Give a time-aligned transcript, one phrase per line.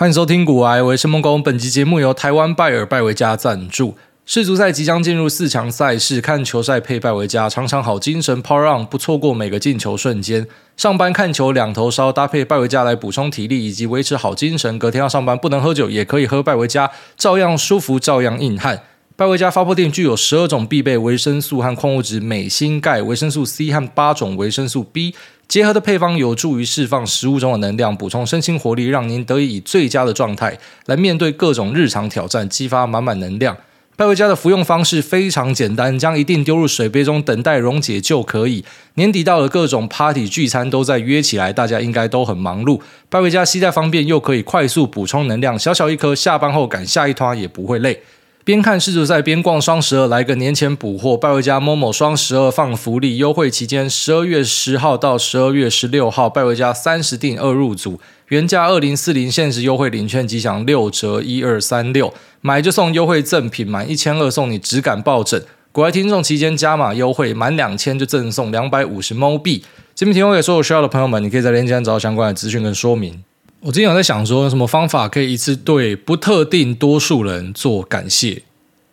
[0.00, 1.42] 欢迎收听古癌，我是孟工。
[1.42, 3.98] 本集节目由台湾拜尔拜维家赞助。
[4.24, 10.46] 世足赛即将进入四强赛事，看球赛配拜维家，常常好精神，Power on，不错过每个进球瞬间。
[10.74, 14.78] 上班看球两头烧，搭配拜维家来补充体力以及维持好精神。
[14.78, 18.80] 隔天要上班不能喝酒，也可以喝拜维家，照样舒服，照样硬汉。
[19.16, 25.14] 拜维家发泡錠具有十二种必备维生素和矿物质，镁、锌、钙、维生素 C 和八种维生素 B。
[25.50, 30.56] 结合的配方有助于释放食物中的能量，补充身心活力，让您得以以最佳的状态
[30.86, 33.56] 来面对各种日常挑战，激发满满能量。
[33.96, 38.64] 拜维家的服用方式非常简单，将一定丢入水杯中，等待溶解就可以。
[38.94, 42.80] 年底到了，各种 party 聚餐都在约起来，大家应该都很忙碌。
[43.08, 48.00] 拜维家携带方便，又可以快速补充能量，小小一颗，下班后赶下一趟也不会累。
[48.42, 51.14] 边看世足赛边逛双十二，来个年前补货。
[51.14, 65.44] 拜维家 Momo 双十二放福利，优惠期间十二月十号到十二月十六号，拜维家三十订二入组，原价二零四零，限时优惠领券即享六折一二三六，买就送优惠赠品，满一千二送你质感抱枕。
[65.70, 69.62] 国外听众期间加码优惠，满两千就赠送两百五十 mo 币。
[69.94, 73.22] 这边提供给所有需要的朋友们，你可以在链接上找到相关的资讯跟说明。
[73.62, 78.42] 我之前有在想说，什么方法可以一次对不特定多数人做感谢？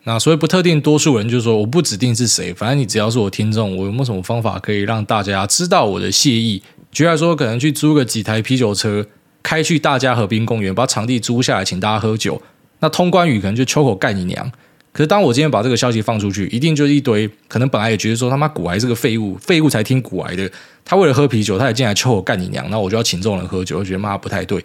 [0.03, 6.61] 那所谓不特定多数人，就是说我不指定是谁，反正你只要是我听众，我有没有什么方法可以让大家知道我的谢意？
[6.91, 9.05] 举例来说，可能去租个几台啤酒车，
[9.41, 12.41] 开去大家河滨公园，把场地租下来，请大家喝酒。
[12.79, 14.51] 那通关语可能就秋口干你娘。
[14.91, 20.49] 可是当我今天把这个消息放出去，一定就是一堆可能本来也觉得说他妈股癌是个废物，废物才听股癌的。
[20.83, 24.63] 他为了喝啤酒，他也进来秋口干你娘，那我就要请众人喝酒，我觉得妈不太对。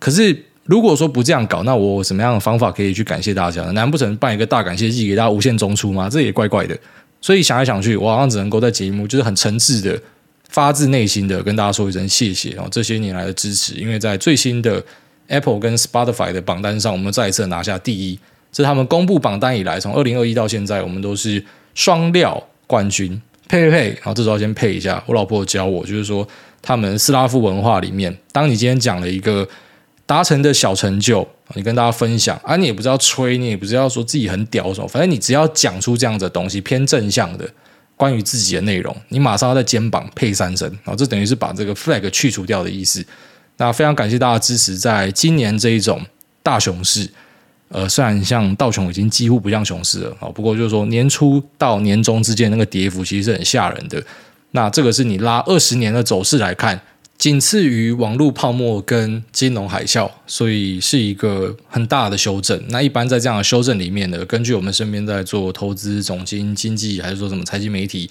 [0.00, 3.72] 可是如果说不这样搞，那我什么样的方法可以去感谢大家呢？
[3.72, 6.08] 难不成办一个大感谢祭给大家无限中出吗？
[6.08, 6.76] 这也怪怪的。
[7.20, 10.00] 所以想来想去，我好像只能够在节目就是很诚挚的、
[10.48, 13.74] 发自内心的跟大家说一声谢谢哦，这些年来的支持。
[13.74, 14.82] 因为在最新的
[15.28, 18.18] Apple 跟 Spotify 的榜单上，我们再一次拿下第一。
[18.52, 23.20] 这是他们公布榜单以来，从二零二一到现在，我们都是双料冠军。
[23.48, 23.88] 配配配！
[23.88, 26.26] 然后这时候先配一下，我老婆教我，就是说
[26.62, 29.46] 他们斯拉夫文化里面，当你今天讲了一个
[30.06, 37.46] 达成的小成就，你跟大家分享啊，你也不是要吹，你也不是要说自己很屌什么，反正你只要讲出这样的东西，偏正向的
[37.94, 43.04] 关于自己的内容，你马上要在肩膀配三声，然后这等于是把这个 flag 去除掉的意思。
[43.58, 46.00] 那非常感谢大家支持，在今年这一种
[46.42, 47.06] 大熊市。
[47.74, 54.00] 呃，虽然像道琼已经几乎不像熊市了啊，不过就是说年初到年终之间那个跌幅其实是很吓人的。
[54.50, 56.78] 那这个是你拉二十年的走势来看，
[57.16, 62.62] 仅次于网络泡沫跟金融海啸，所以是一个很大的修正。
[62.68, 68.10] 那一般在这样的修正里面呢，根据我们身边在做投资、总经、经济，还是说什么财经媒体，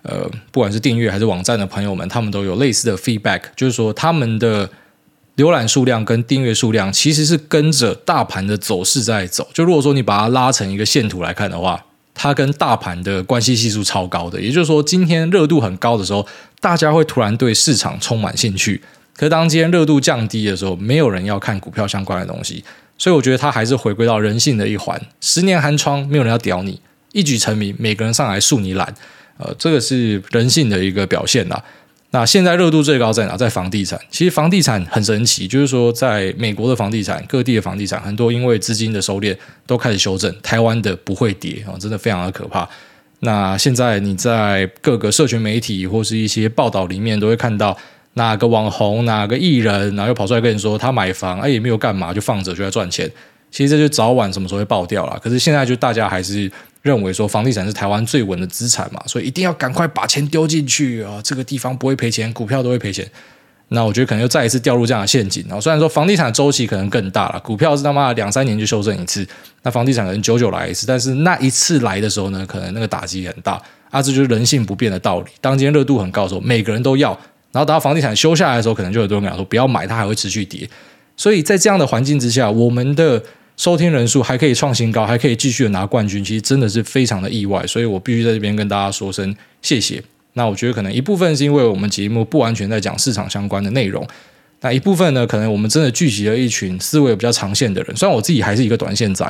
[0.00, 4.66] 呃，不管是订阅还是网站的朋友们，他们都有类似的 feedback，就是说他们的。
[5.36, 9.48] 浏览数量跟订阅数量其实是跟着大盘的走势在走。
[9.52, 11.84] 就如果说你把它拉成一个线图来看的话，
[12.14, 14.40] 它跟大盘的关系系数超高的。
[14.40, 16.24] 也就是说，今天热度很高的时候，
[16.60, 18.80] 大家会突然对市场充满兴趣。
[19.16, 22.64] 可当今天热度降低的时候，没有人要看股票相关的东西。
[22.96, 25.00] 所以我觉得它还是回归到人性的一环。
[25.20, 26.74] 十年寒窗，没有人要屌你；
[27.10, 28.94] 一举成名，每个人上来诉你懒。
[29.36, 31.60] 呃，这个是人性的一个表现啦。
[32.14, 33.36] 那现在热度最高在哪？
[33.36, 34.00] 在房地产。
[34.08, 39.36] 其实房地产很神奇，就是说，在美国的房地产、各地的房地产，很多因为资金的收敛
[39.66, 40.32] 都开始修正。
[40.40, 42.68] 台湾的不会跌啊，真的非常的可怕。
[43.18, 47.76] 那现在你在各个社群媒体或是一些报道里面，都会看到
[48.12, 53.10] 哪个网红、哪个艺人，然后又跑出来跟你说他买房，哎，也没有干嘛，就放着就在赚钱。
[53.50, 55.18] 其实这就早晚什么时候会爆掉了。
[55.20, 56.48] 可是现在就大家还是。
[56.84, 61.18] 认为说房地产是台湾最稳的资产嘛，所以一定要赶快把钱丢进去啊！
[61.24, 63.10] 这个地方不会赔钱，股票都会赔钱。
[63.68, 65.42] 那我觉得可能又再一次掉入这样的陷阱。
[65.48, 69.26] 然后虽然说房地产周期可能更大了，股票是他妈两三年就修正一次，
[69.62, 70.86] 那房地产可能久久来一次。
[70.86, 73.58] 但是那一次来的时候呢，可能那个打击很大
[73.88, 74.02] 啊！
[74.02, 75.30] 这就是人性不变的道理。
[75.40, 77.12] 当今天热度很高的时候，每个人都要，
[77.50, 80.68] 然后等到房地产修下来的时候，可能就有多人讲说不要买，它还会持续跌。
[81.16, 83.22] 所以在这样的环境之下，我们的。
[83.56, 90.02] 收听人数还可以创新高，还可以继续的拿冠军，其实真的是非常的意外，所以我必须在这边跟大家说声谢谢。
[90.32, 94.04] 那我觉得可能一部分是因为我们节目不完全在讲市场相关的内容，
[94.60, 97.96] 那一部分呢，可能我们真的聚集了一群思维比较长线的人。
[97.96, 99.24] 虽然我自己还是一个短线仔，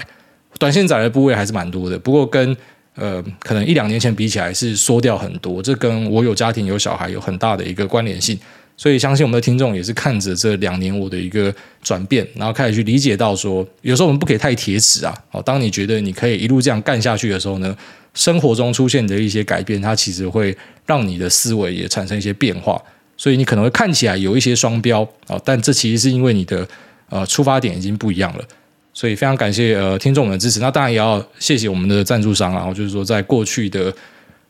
[0.59, 2.57] 短线仔的部位还是蛮多的，不过跟
[2.95, 8.39] 呃可能一两年前比起来是缩掉很多，这跟我有家庭有小孩有很大的一个关联性。
[8.77, 15.15] 所以，相信我们的听众也是看着这两年我的一个转变，然后开始去理解到说，有时候我们不可以太铁齿啊。
[15.31, 17.77] 哦，当你觉得你可以一路这样干下去的时候呢，
[18.15, 20.57] 生活中出现的一些改变，它其实会
[20.87, 22.81] 让你的思维也产生一些变化。
[23.17, 26.67] 所以，你可能会看起来有一些双标啊，但这其实是因为你的
[27.09, 28.45] 呃出发点已经不一样了。
[28.93, 33.95] 所以非常感谢呃听众们的支持，那当然也要谢谢我们的赞助商啊，就是说在过去的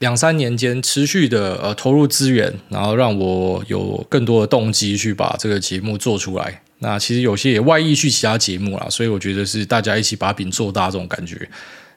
[0.00, 6.61] 两三年间持续的呃投入资源，然后让我有更多的动机去把这个节目做出来。
[6.81, 11.49] 那其实有些也外溢去其他节目啦，所以我觉得是大家一起把饼做大这种感觉。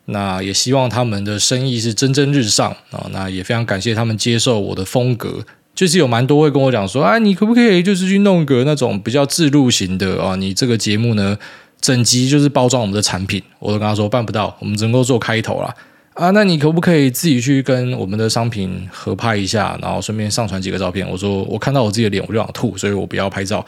[0.06, 3.10] 那也希望他们的生意是蒸蒸日上啊。
[3.12, 5.44] 那也非常感谢他们接受我的风格，
[5.76, 10.38] 就是有蛮多会跟我讲说，啊，你可不可以就是去弄个那种比较自入型的啊？
[10.38, 11.38] 你这个节目呢，
[11.82, 13.44] 整集就是包装我们的产品。
[13.60, 15.76] 我都跟他说办不到，我们只能够做开头啦。
[16.18, 16.32] 啊。
[16.32, 21.08] 那你可不可以自己去跟我们的商品合拍一下，然后顺便上传几个照片？
[21.10, 23.66] 我说我看到我自己的脸我就想吐，所以我不要拍照。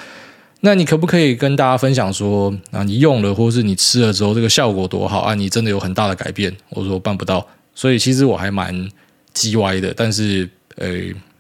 [0.61, 5.33] 那你可不可以跟大家分享说啊，你用了或是你吃了之后这个效果多好啊？
[5.33, 6.53] 你真的有很大的改变？
[6.71, 8.75] 我说办不到，所以其实我还蛮
[9.33, 9.93] 叽歪的。
[9.95, 10.89] 但是呃，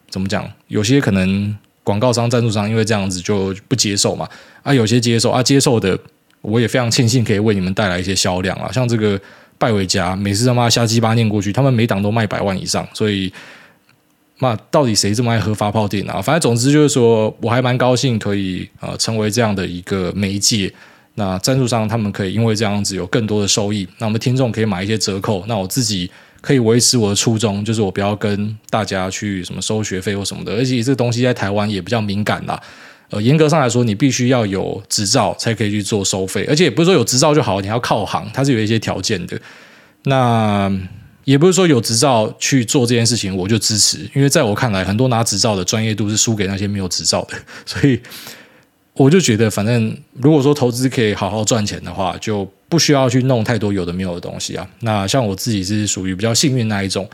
[0.09, 0.49] 怎么讲？
[0.67, 1.53] 有些可能
[1.83, 4.25] 广告商、赞助商因为这样子就不接受嘛。
[4.63, 5.99] 啊，有些接受啊，接受的
[6.41, 8.71] 我也非常庆幸可以为你们带来一些销量啊。
[8.71, 9.19] 像这个
[9.59, 13.31] 拜维家，每次他妈瞎鸡巴念过去，他们每档都卖百万以上，所以。
[14.41, 16.21] 那到底谁这么爱喝发泡錠啊？
[16.21, 20.73] 反正总之就是说，我还蛮高兴可以呃成为这样的一个媒介。
[21.15, 25.43] 那赞助商他们可以因为这样子有更多的收益，那我们听众可以买一些折扣。
[25.45, 26.09] 那我自己
[26.39, 30.53] 可以维持我的初衷，就是我不要跟大家去什么收学费或什么的。
[30.53, 32.57] 而且这个东西在台湾也比较敏感啦。
[33.09, 39.39] 呃，严格上来说，你必须要有执照才可以去做收费，而且也不是说有执照就好，你要靠行，它是有一些条件的。
[40.03, 40.71] 那。
[41.25, 47.99] 也不是说有执照去做这件事情我就支持，因为在我看来，很多拿执照的专业度是输给那些没有执照的， 所以
[48.93, 54.67] 我就觉得，反正如果说投资可以好好赚钱的话，就不需要去弄太多有的没有的东西啊。
[54.79, 57.07] 那像我自己是属于比较幸运那一种，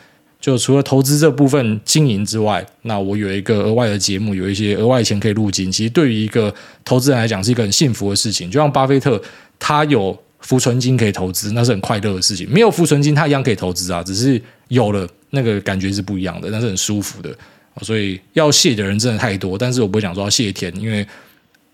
[0.46, 6.54] 就除了投资这部分经营之外，那我有一个额外的节目，有一些额外钱可以入金，其实对于一个
[6.84, 8.52] 投资人来讲是一个很幸福的事情。
[8.52, 9.20] 就像巴菲特，
[9.58, 10.16] 他有。
[10.42, 12.48] 浮存金可以投资，那是很快乐的事情。
[12.52, 17.36] 没有浮存金，他一样可以投资啊，只是有了那个感觉是不一样的，那是很舒服的。
[17.82, 21.04] 所以要谢的人真的太多，但是我不会讲说要谢天，因为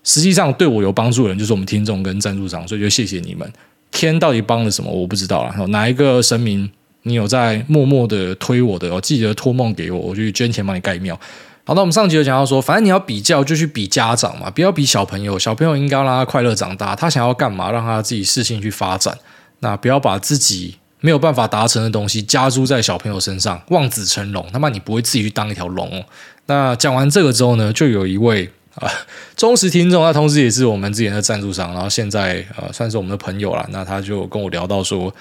[0.04, 3.46] 实际上对我有帮助的人就是我们听众跟赞助商，所以就谢谢你们。
[3.90, 5.54] 天到底帮了什么，我不知道啊。
[5.66, 6.66] 哪一个神明
[7.02, 8.94] 你有在默默的推我的？
[8.94, 11.18] 我记得托梦给我，我就捐钱帮你盖庙。
[11.64, 15.38] 好，那我们上集有讲到说，反正你要比较，就去比家长嘛，不要比小朋友。
[15.38, 19.16] 小朋友应该让他快乐长大，他想要干嘛，让他自己事情去发展。
[19.60, 26.04] 那不要把自己没有办法达成的东西加诸在小朋友身上，望子成龙，他妈你不会自己去当一条龙哦。
[26.46, 28.90] 那讲完这个之后呢，就有一位啊
[29.36, 33.64] 忠实听众，他同时也是我们之前的赞助商，然后现在呃算是我们的朋友了。
[33.70, 35.14] 那他就跟我聊到说，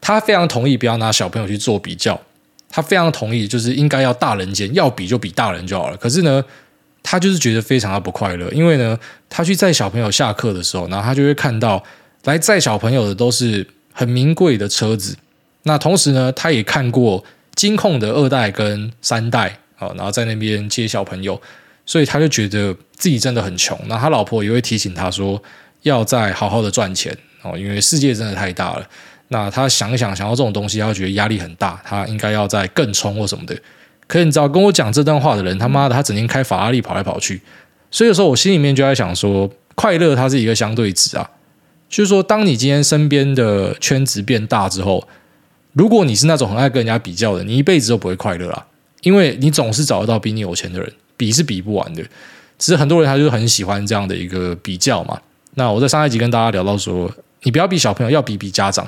[0.00, 2.20] 他非常同意不要拿小朋友去做比较。
[2.72, 5.96] 他非常同意，就是应该要大人间，要比就比大人就好了。
[5.96, 6.44] 可是呢，
[7.02, 8.96] 他就是觉得非常的不快乐，因为呢，
[9.28, 11.82] 他去载小朋友下课的时候，然后他就会看到
[12.26, 15.16] 来载小朋友的都是很名贵的车子。
[15.64, 17.24] 那同时呢，他也看过
[17.56, 21.42] 金控的二代跟三代啊，然后在那边接小朋友，
[21.84, 23.76] 所以他就觉得自己真的很穷。
[23.88, 25.42] 那他老婆也会提醒他说，
[25.82, 27.12] 要再好好的赚钱
[27.42, 28.88] 哦，因为世界真的太大了。
[29.32, 33.56] 那他想一想，想到这种东西，他觉得压力很大，他应该要再更冲或什么的。
[34.08, 37.40] 可是你知道，跟我讲这段话的人，他妈的，他整天开法拉利跑来跑去。
[37.92, 41.30] 所以有时候我心里面就在想说，快乐它是一个相对值啊。
[41.88, 45.06] 就是说，当你今天身边的圈子变大之后，
[45.74, 48.66] 如果你是那种很爱跟人家比较的，你一辈子都不会快乐啊，
[49.02, 52.02] 因为你总是找得到比你有钱的人，比是比不完的。
[52.58, 55.16] 只是很多人他就很喜欢这样的一个比较嘛。
[55.54, 57.10] 那我在上一集跟大家聊到说，
[57.42, 58.84] 你不要比小朋友，要比比家长。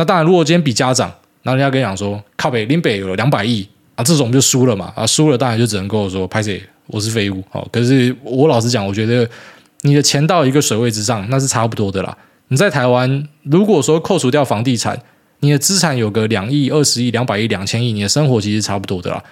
[0.00, 7.44] 那当然，如果今天比家长，那人家跟你讲说，靠北林北有两百亿啊，这种就输了嘛啊，输了当然就只能跟我说，拍谢我是废物。
[7.50, 9.28] 好，可是我老实讲，我觉得
[9.82, 12.16] 你的钱到一个水位之上，那是差不多的啦。
[12.48, 14.98] 你在台湾，如果说扣除掉房地产，
[15.40, 19.22] 你的资产有个两亿、二十亿、两百亿、两千亿，你的生活其实差不多的啦。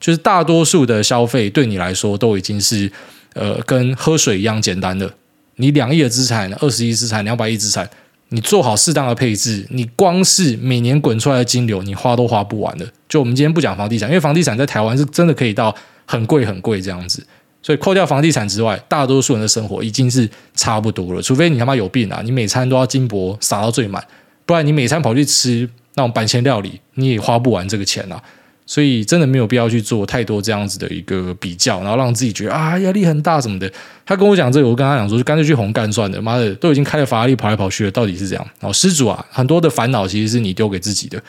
[0.00, 2.90] 就是大多数的消费对你来说都已经是
[3.34, 5.12] 呃跟喝水一样简单的。
[5.56, 7.86] 你两亿的资产、二十亿资产、两百亿资产。
[8.30, 12.86] 你做好适当的配置，你光是每年滚出来的金流，你花都花不完的。
[13.08, 17.24] 就我们今天不讲房地产，因为房地产在台湾是真的可以到很贵很贵这样子。
[17.62, 21.22] 所以扣掉房地产之外，大多数人的生活已经是差不多了。
[21.22, 24.04] 除非你他妈有病啊，你每餐都要金箔撒到最满，
[24.44, 28.22] 不然你每餐跑去吃那种板前料理，你也花不完这个钱啊。
[28.66, 33.72] 所以真的没有必要去做太多这样子的一个比较，然后让自己觉得啊压力很大什么的。
[34.04, 36.20] 他跟我讲这个，我跟他讲说，就干脆去红干算了。
[36.20, 38.44] 妈的，都已经开了法拉利跑来跑去了，到底是这样。
[38.60, 41.22] 然后施主啊，很多的烦恼其实是你丢给自己的。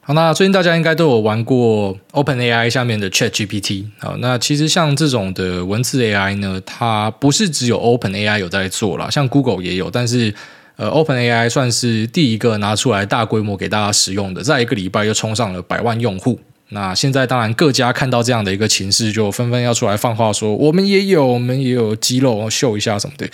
[0.00, 4.16] 好，那最近大家应该都有玩过 OpenAI 下面的 ChatGPT 好。
[4.16, 10.34] 那其实像这种的文字 AI 呢，它不是只有 OpenAI 有在做啦，像 Google 也有，但是
[10.76, 16.40] 呃，OpenAI 算是第一个拿出来大规模给大家使用的，在一个礼拜又冲上了百万用户。
[16.70, 23.28] 那现在当然各家看到这样的一个情势，就纷纷要出来放话说，我们也有，我们也有肌肉秀一下什么的。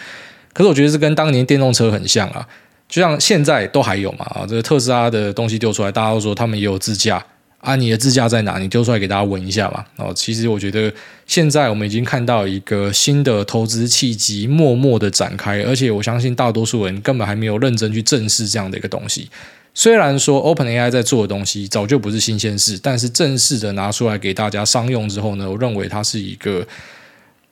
[0.52, 2.46] 可是我觉得这跟当年电动车很像啊。
[2.86, 7.20] 就像现在都还有嘛啊，这个特斯拉的东西丢出来，大家都说他们也有自驾
[7.58, 8.58] 啊，你的自驾在哪？
[8.58, 9.84] 你丢出来给大家闻一下嘛。
[9.96, 10.92] 哦，其实我觉得
[11.26, 19.28] 现在我们已经看到一个新的投资契机默默的展开，而且我相信大多数人根本还没有认真去正视这样的一个东西。
[19.76, 26.64] 虽然说 OpenAI 在做的东西早就不是新鲜事，但是正式的拿出来给大家商用之后呢，我认为它是一个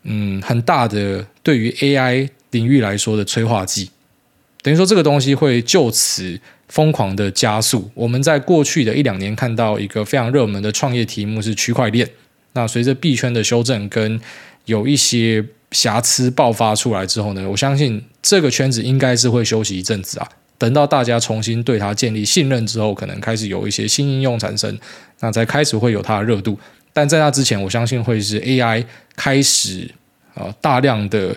[0.04, 3.90] 嗯很大的对于 AI 领域来说的催化剂。
[4.62, 6.38] 等于说，这个东西会就此
[6.68, 7.90] 疯狂的加速。
[7.94, 12.08] 我们在过去的一两年看到一个非常热门的创业题目是区块链。
[12.52, 14.20] 那随着币圈的修正跟
[14.66, 20.28] 有一些瑕疵爆发出来之后呢，我相信这个圈子应该是会休息一阵子啊。
[20.62, 24.78] 等到大家重新对它建立信任之后，可能开始有一些新应用产生，
[25.18, 26.56] 那才开始会有它的热度。
[26.92, 28.84] 但在那之前，我相信会是 AI
[29.16, 29.90] 开始
[30.34, 31.36] 呃大量的。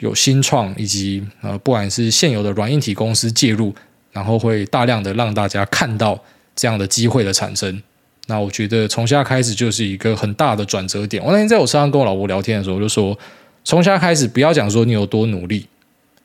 [0.00, 3.70] 有新创以及呃，不管是现有的软硬体公司介入，
[4.12, 6.18] 然后会大量的让大家看到
[6.56, 7.82] 这样的机会的产生。
[8.26, 11.22] 那我觉得从现在开始就是一个很大的转折点。
[11.22, 13.14] 我那天在我车上跟我老婆聊天的时候，我就说，
[13.62, 15.66] 从现在开始不要讲说你有多努力，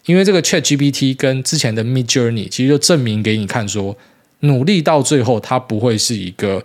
[0.05, 3.97] 因为这个 ChatGPT 跟之前的 Midjourney 其实就证明给你看说，
[4.41, 6.63] 努力到最后它不会是一个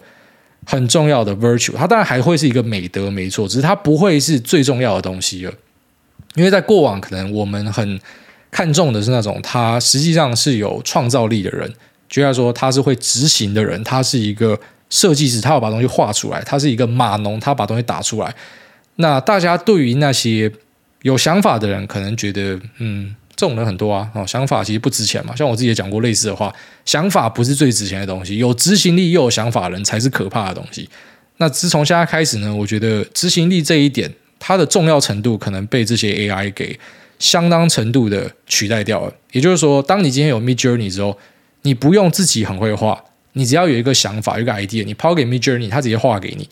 [0.66, 5.52] 很重要的 virtue，它当然还会是一个美德，没错，只是它不会是最重要的东西了。
[6.35, 7.99] 因为在过往，可能我们很
[8.50, 11.73] 看重的是那种他实际上是有创造力的人，
[12.09, 14.59] 就像说他是会执行的人，他是一个
[14.90, 18.35] 设计师，他要把东西画出来，他是一个码农，他把东西打出来。
[18.97, 20.52] 那大家对于那些
[21.02, 25.35] 有想法的人，可能觉得，嗯，这种人很多啊，哦，想法其实不值钱嘛。
[25.35, 26.54] 像我自己也讲过类似的话，
[26.85, 30.87] 想法不是最值钱的东西，有执行力又有想法的人才是可怕的东西。
[31.38, 34.12] 那自从现在开始呢，我觉得执行力这一点。
[34.42, 36.78] 它的重要程度可能被这些 AI 给
[37.18, 39.12] 相当程度的取代掉了。
[39.32, 41.18] 也就是说，当你今天有 Midjourney 之后，
[41.61, 43.04] 你不用自己很会画，
[43.35, 46.49] 你只要有一个想法、一个 idea，你抛给 Midjourney，它直接画给你。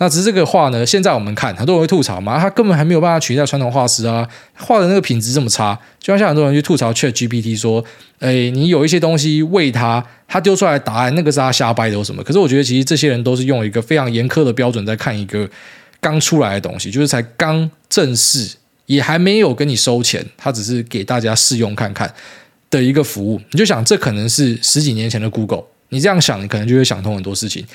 [0.00, 5.78] 那只是这个画呢，现在我们看很多人会吐槽嘛，它根本还没有办法取代传统画师啊，画的那个品质这么差。
[6.00, 7.84] 就像很多人去吐槽 ChatGPT 说，
[8.18, 12.24] 哎，你有一些东西喂它，它丢出来的答案那个是他瞎掰的，有什么？
[12.24, 15.48] 可是我觉得其实这些人都是用一个非常严苛的标准在看一个。
[16.02, 22.10] 刚出来的东西，就是才刚正式，也还没有跟你收钱，他只是给大家试用看看
[22.70, 23.38] 的一个服务。
[23.50, 27.66] 你就想，这可能是十几年前的 Google，你这样想，你可能就会想通很多事情。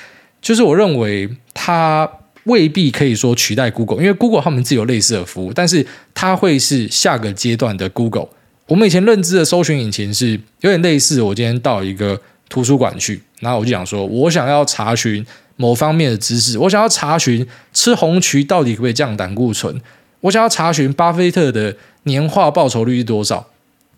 [0.46, 2.08] 就是我认为，它
[2.44, 5.84] 未必可以说取代 Google，因为 Google 他们自有类似的服务，但是
[6.14, 8.28] 它会是下个阶段的 Google。
[8.68, 15.26] 我们以前认知的搜寻引擎是有点类似，我今天到一个图书馆去，然后我就想说，我想要查询。
[15.58, 19.80] 某方面的知识，我想要查询吃红曲到底可不可以降胆固醇，
[20.20, 23.48] 我想要查询巴菲特的年化报酬率是多少。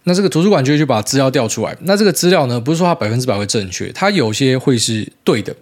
[0.04, 1.76] 那这个图书馆就会去把资料调出来。
[1.80, 5.52] 那这个资料呢，不是说它百分之百会正确，它有些会是对的，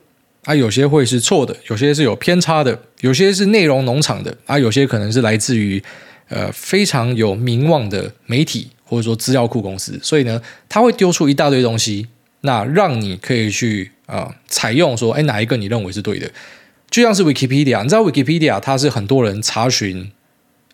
[0.47, 5.83] 啊，有些会是错的，有些是有偏差的，有些是内容农场的，啊，有些可能是来自于
[6.29, 10.01] 呃非常有名望的媒体或者说资料库公司。
[10.03, 12.07] 所以呢，它会丢出一大堆东西，
[12.41, 13.93] 那让你可以去。
[14.07, 16.31] 啊，采用说，哎，哪一个你认为是对的？
[16.89, 20.13] 就像是 Wikipedia，你知道 Wikipedia 它是很多人查询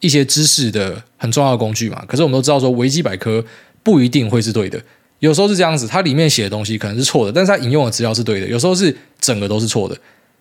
[0.01, 2.05] 一些知识的很重要的工具嘛？
[2.07, 3.43] 可是我们都知道说，维基百科
[3.83, 4.79] 不一定会是对的，
[5.23, 9.97] 有时候是这样子，它里面写的东西可能是错的，但是它引用的资料是对的，有时候是整个都是错的。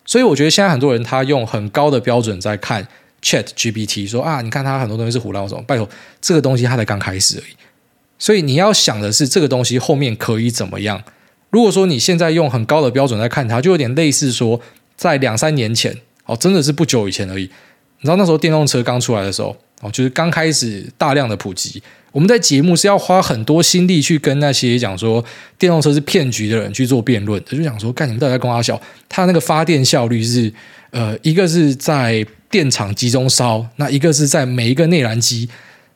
[0.06, 2.86] 所以我觉得现在很多人他用很高的标准在看
[3.22, 5.62] ChatGPT，说啊，你看它很多东西是胡乱什么？
[5.68, 5.88] 拜托，
[6.20, 7.54] 这个东西它才刚开始而已。
[8.18, 11.04] 所以你要想的是，这个东西后面可以怎么样？
[11.52, 14.60] 如果说你现在用很高的标准在看它，就有点类似说，
[14.96, 15.96] 在两三年前，
[16.26, 17.44] 哦，真的是不久以前而已。
[17.44, 25.24] 你知道那时候电动车刚出来的时候，哦，就是刚开始大量的普及，我们在节目是要花很多心力去跟那些讲说
[25.58, 28.80] 电动车是骗局的人去做辩论，就想说，干你们到底在跟我笑？
[29.08, 30.52] 它那个发电效率是，
[30.92, 35.50] 呃，一个是在电厂集中烧，那一个是在每一个内燃机。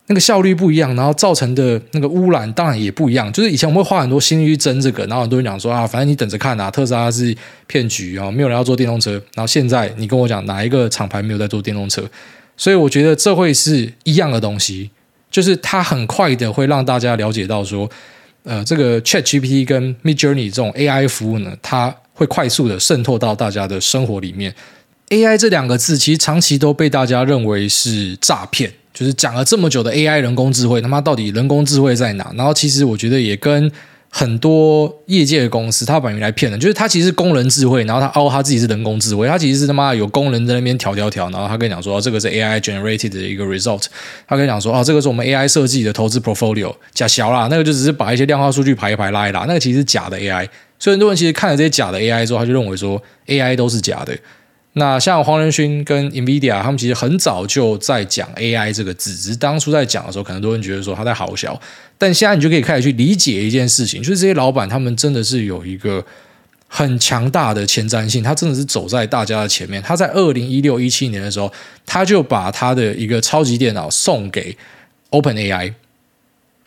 [0.07, 3.33] 那个效率不一样，然后造成的那个污染当然也不一样。
[3.33, 9.13] 就是以前我们会花很多心力去争这个，然后很多人讲说啊，反正你等着看啊，特斯拉是骗局啊，没有人要做电动车。
[9.33, 12.07] 然后现在你跟我讲哪一个厂牌没有在做电动车？
[12.55, 14.91] 所以我觉得这会是一样的东西，
[15.35, 17.89] 就是它很快的会让大家了解到说，
[18.43, 24.55] 呃，这个 ChatGPT 跟 Midjourney 这种 AI 服务呢，它会快速的渗透到大家的生活里面。
[25.09, 32.31] AI 这两个字其实长期都被大家认为是诈骗，就是讲了这么久的 AI 人工智慧，他妈到底人工智慧在哪？
[32.37, 33.69] 然后其实我觉得也跟
[34.17, 43.87] 很多业界的公司，他把你来骗人，就是他其实是工人智慧，然后他凹他自己是人工智慧，他其实是他妈有工人在那边调调调，然后他跟你讲说，哦，这个是 AI generated 的一个 result，
[44.25, 50.47] 他跟你讲说，哦，这个是我们 AI 设计的投资 portfolio，假小啦，那个就只是把一些量化数据排一排拉一拉，那个其实是假的 AI，
[50.79, 54.17] 所以很多人其实看了这些假的 AI 之后，他就认为说 AI 都是假的。
[54.77, 61.57] 那像黄仁勋跟 NVIDIA，他们其实很早就在讲 AI 这个字，只是当初在讲的时候，可能都会觉得说他在好笑。
[61.97, 66.05] 但现在你就可以开始去理解一件事情，就是这些老板他们真的是有一个
[66.67, 69.81] 很强大的前瞻性，他真的是走在大家的前面。
[69.81, 71.49] 他在二零一六一七年的时候，
[71.85, 74.57] 他就把他的一个超级电脑送给
[75.11, 75.73] OpenAI，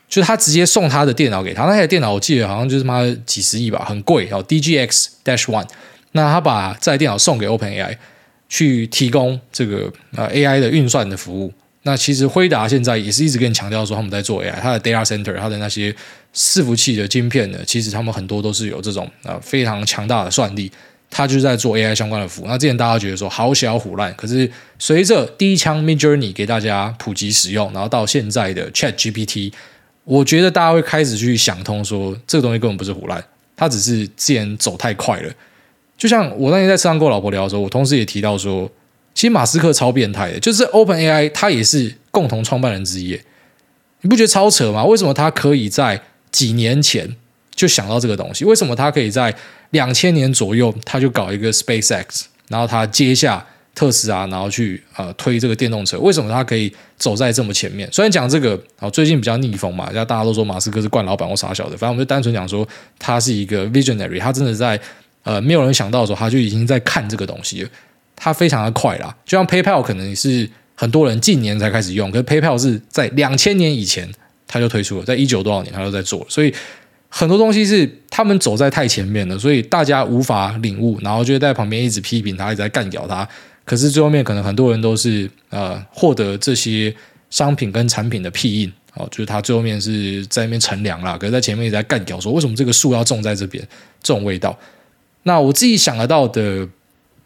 [0.08, 1.64] 就是他直接送他的电脑给他。
[1.64, 5.66] 那台电脑我记得好像就是妈几十亿吧，很贵哦，DGX Dash One。
[6.12, 7.96] 那他把这台电脑送给 OpenAI
[8.48, 11.52] 去提供这个呃 AI 的运算的服务。
[11.82, 15.94] 那其实辉达现在也是一直跟你强调说他们在做 AI，它的 data center，它的那些
[16.34, 20.70] 伺服器的晶片呢，其实他们很多都是有这种呃非常强大的算力，
[21.08, 22.46] 它就是在做 AI 相关的服务。
[22.46, 29.52] 那之前大家觉得说好小虎烂，可是随着第一枪 Midjourney 给大家普及使用，然后到现在的 ChatGPT，
[30.04, 33.22] 我觉得大家会开始去想通说这个东西根本不是虎烂，
[33.56, 35.32] 它只是之前走太快了。
[35.98, 38.70] 就像我那天在车上跟我老婆聊的时候，我同时也提到说，
[39.14, 43.20] 其实马斯克超变态的，就是 OpenAI 他也是共同创办人之一，
[44.02, 44.84] 你不觉得超扯吗？
[44.84, 46.00] 为什么他可以在
[46.30, 47.16] 几年前
[47.52, 48.44] 就想到这个东西？
[48.44, 49.34] 为什么他可以在
[49.70, 55.98] 两千年左右他就搞一个 SpaceX，然后他接下特斯拉，然后去呃推这个电动车？
[55.98, 57.88] 为什么他可以走在这么前面？
[57.92, 62.64] 虽然讲这个啊，最近比较逆风嘛，大家都说马斯克是惯老板或傻小的，反正我们就单纯讲说
[63.00, 64.80] 他是一个 visionary，他真的在。
[65.28, 67.68] 呃，没有人想到的时候，他就已经在看这个东西。
[68.16, 74.10] 他非常的快啦，就像 PayPal 可能是很多人近年才开始用，可是 PayPal 是在两千年以前
[74.46, 76.52] 他就推出了，在一九多少年他就在做了，所以
[77.10, 83.28] 很多东西是他们走在太前面了，所以大家无法领悟，然后就在旁边一直批评他，一直在干掉他。
[83.64, 86.92] 可是最后面可能很多人都是呃获得这些
[87.30, 93.62] 商品跟产品的屁印哦，就是他最后面是在那边乘凉啦，可是在前面一直在干掉，说为什么这个树要种在这边，
[94.02, 94.58] 这种味道。
[95.24, 96.66] 那我自己想得到的，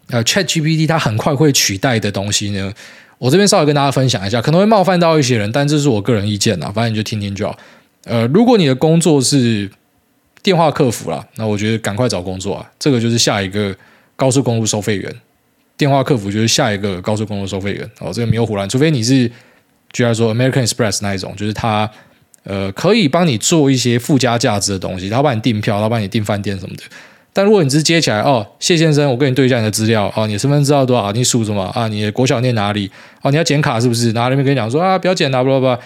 [0.07, 2.73] 呃，ChatGPT 它很快会取代的东西呢，
[3.17, 7.57] 我这边稍微跟大家分享一下，可能会冒犯到一些人，但这是我个人意见啊，反正你就听听就好。
[8.05, 9.71] 呃，如果你的工作是
[10.41, 13.73] 电话客服啦，那我觉得赶快找工作啊，这个就是下一个
[14.17, 15.15] 高速公路收费员，
[15.77, 19.31] 电话客服就是下一个高速公路收费员哦，这个没有唬烂，除非你是，
[19.93, 21.89] 居然说 American Express 那一种，就是他
[22.43, 26.83] 呃可以帮你做一些附加价值的东西，他帮你订票，他帮你订饭店什么的。
[27.35, 31.11] 但如果你只是接起来哦，谢先生，我跟你对一下你的资料哦，你的身份证号多少？
[31.11, 31.87] 你属什么啊？
[31.87, 32.89] 你的国小念哪里？
[33.23, 34.11] 哦，你要剪卡是不是？
[34.11, 35.77] 然后那边跟你讲说啊，不要剪啦，不不不，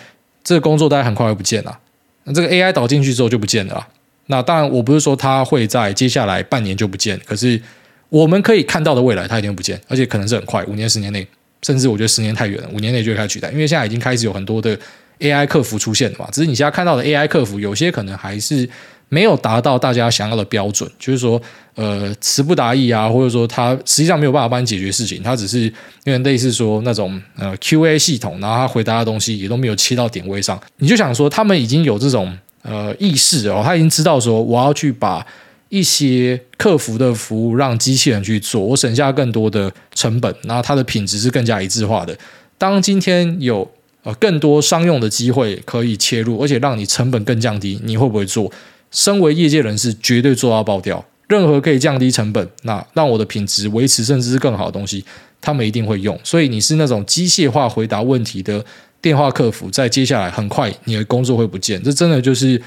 [0.44, 1.80] 这个工作大概很快会不见了。
[2.26, 3.88] 那这个 AI 导进去之后就不见了。
[4.26, 7.62] 那当然，我不是说它会在接下来半年就不见，可是
[8.10, 11.26] 我们可以看到的未来，它一定不见，而且可能是很快，五年、十年内，
[11.62, 13.50] 甚至我觉得十年太远了，五年内就会开始取代。
[13.52, 14.78] 因为现在已经开始有很多的
[15.20, 18.68] AI 客服出现了嘛，只是你现在看到的 AI 客服，有些可能还是。
[19.10, 21.41] 没有达到大家想要的标准，就是说，
[21.76, 25.62] 呃，词不达意啊，或者说他实际上没有办法帮你解决事情，他只是
[26.04, 35.26] 因为类似说那种呃 QA 系统，然后他回答的东西也都没有切到点位上，你就想说他们已经有这种呃意识哦，他已经知道说我要去把
[35.70, 42.17] 一些客服的服务让机器人去做，我省下更多的成本，然后它的品质是更加一致化的。
[42.58, 43.70] 当今天有
[44.04, 48.52] 呃更多商用的机会可以切入，而且让你成本更降低，你会不会做？
[48.91, 51.04] 身为业界人士，绝对做到爆掉。
[51.28, 55.04] 任何可以降低成本，那让我的品质维持甚至是更好的东西，
[55.41, 56.17] 他们一定会用。
[56.23, 58.63] 所以你是那种机械化回答问题的
[59.02, 61.84] 电话客服，在接下来很快你的工作会不见。
[61.84, 62.62] 这真的就是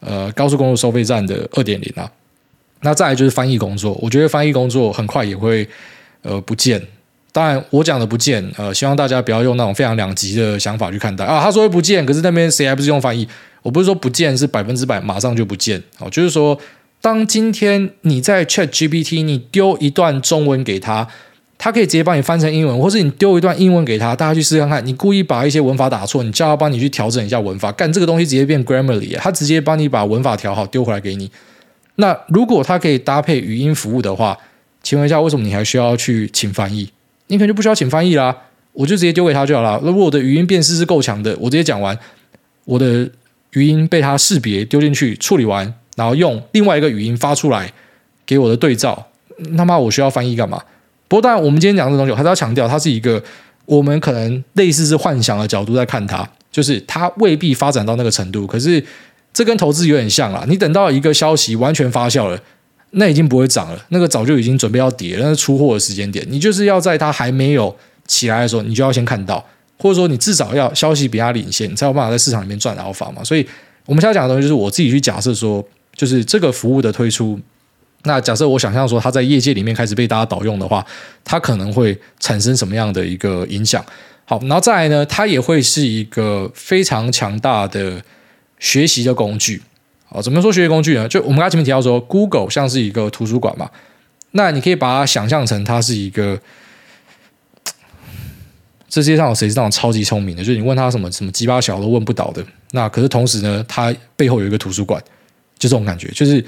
[0.00, 2.10] 呃高速公路收费站的二点零啊。
[2.82, 5.66] 那再来就是翻译工作，我觉得翻译工作很快也会
[6.20, 6.78] 呃不见。
[7.32, 11.42] 当然我讲的不见，呃，希望大家不要用那种非常两极的想法去看待啊。
[11.42, 13.26] 他说会不见，可是那边谁还不是用翻译？
[13.62, 16.58] 我不是说不见是百分之百马上就不见哦，就是说，
[17.00, 21.06] 当今天你在 ChatGPT 你丢一段中文给他，
[21.56, 24.84] 他可以直接帮你翻成英文，或是你丢一段英文给他，大家去试试看看。
[24.84, 31.30] 你故意把一些文法打错，你叫他帮你去调整一下文法，干这个东西直接变 Grammarly，他直接帮你把文法调好丢回来给你。
[31.96, 34.36] 那如果他可以搭配语音服务的话，
[34.82, 36.90] 请问一下，为什么你还需要去请翻译？
[37.28, 38.36] 你可能就不需要请翻译啦，
[38.72, 39.80] 我就直接丢给他就好了。
[39.84, 41.96] 如果我的语音辨识是够强的，我直接讲完
[42.64, 43.08] 我的。
[43.52, 47.72] 语音被它识别丢进去处理完，然后用另外一个语音发出来
[48.24, 49.06] 给我的对照，
[49.56, 50.62] 他妈我需要翻译干嘛？
[51.08, 53.22] 不过当然，我们今天讲这东西，还是要强调，它是一个
[53.66, 58.46] 我们可能类似是幻想的角度在看它，就是它未必发展到那个程度。
[58.46, 58.82] 可是
[59.34, 62.40] 这跟投资有点像啦，你等到一个消息完全发酵了，
[62.92, 66.26] 那已经不会涨了，那个早就已经准备要跌了，那是出货的时间点。
[66.30, 69.44] 你就是要在它还没有起来的时候，你就要先看到，
[69.82, 73.24] 或者说你至少要消息比它领先，你才有办法在市场里面赚 Alpha 嘛。
[73.24, 73.44] 所以
[73.84, 75.62] 我们现在讲的东西，就是我自己去假设说。
[75.94, 77.38] 就是这个服务的推出，
[78.04, 80.82] 那假设我想象说它在业界里面开始被大家导用的话，
[81.22, 83.84] 它可能会产生什么样的一个影响？
[84.24, 88.02] 好，然后再来呢，它也会是一个非常强大的
[88.58, 89.60] 学习的工具。
[90.06, 91.06] 好，怎么说学习工具呢？
[91.06, 93.68] 就我们刚才前面提到说，Google 像是一个图书馆嘛，
[94.30, 96.40] 那你可以把它想象成它是一个，
[98.92, 100.44] 这世界上有谁是那种超级聪明的？
[100.44, 102.44] 就是你问他什么什么鸡巴小都问不倒的。
[102.72, 105.02] 那可是同时呢，他背后有一个图书馆。
[105.58, 106.44] 就这种感觉，就是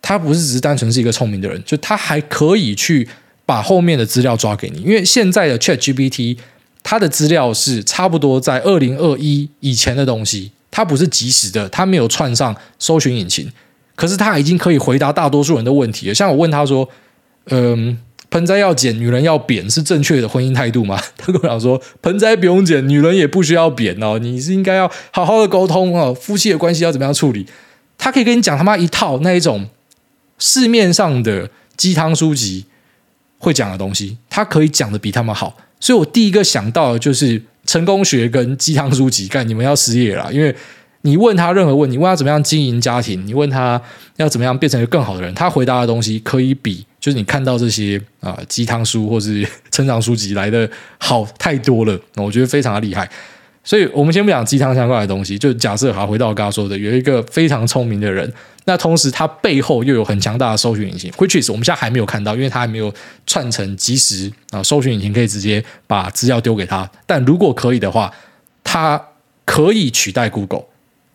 [0.00, 3.08] 他不是只是单纯是一个聪明的人，就他还可以去
[3.46, 4.82] 把后面的资料抓给你。
[4.82, 6.36] 因为现在的 ChatGPT，
[6.82, 13.50] 它的资料是差不多在二零二一以前的东西，它不是即时的，它没有串上搜寻引擎，
[13.96, 16.14] 可是它已经可以回答大多数人的问题了。
[16.14, 16.86] 像我问他说
[17.48, 17.98] ：“嗯，
[18.30, 27.46] 盆栽要剪，女人要扁，是正确的婚姻态度吗？” 他跟我讲说：“盆栽不用剪，女人也不需要扁哦，你是应该要好好的沟通哦，夫妻的关系要怎么样处理？”
[27.96, 29.66] 他可以跟你讲他妈一套那一种
[30.38, 32.64] 市面上的鸡汤书籍
[33.38, 35.56] 会讲的东西，他可以讲的比他们好。
[35.80, 40.54] 所以我第一个想到的就是成功学跟鸡汤书籍，干你们要失业了，因为
[41.02, 43.80] 你问他任何问题，问他怎么样经营家庭，你问他
[44.16, 51.98] 要怎么样变成一个更好的人，他回答的东西可以比就是你看到这些啊鸡汤书或是成长书籍来的好太多了。
[52.16, 53.08] 我觉得非常的厉害。
[53.64, 58.32] 所以，我们先不讲鸡汤相关的东西，就假设哈，回到我刚刚说的，有一个非常聪明的人，
[58.64, 62.90] 那同时他背后又有很强大的搜寻引擎，which is 我们现在还没有看到，因为他还没有
[63.26, 66.90] 串成即时啊，搜寻引擎可以直接把资料丢给他。
[67.04, 68.10] 但如果可以的话，
[68.64, 69.00] 他
[69.44, 70.64] 可以取代 Google。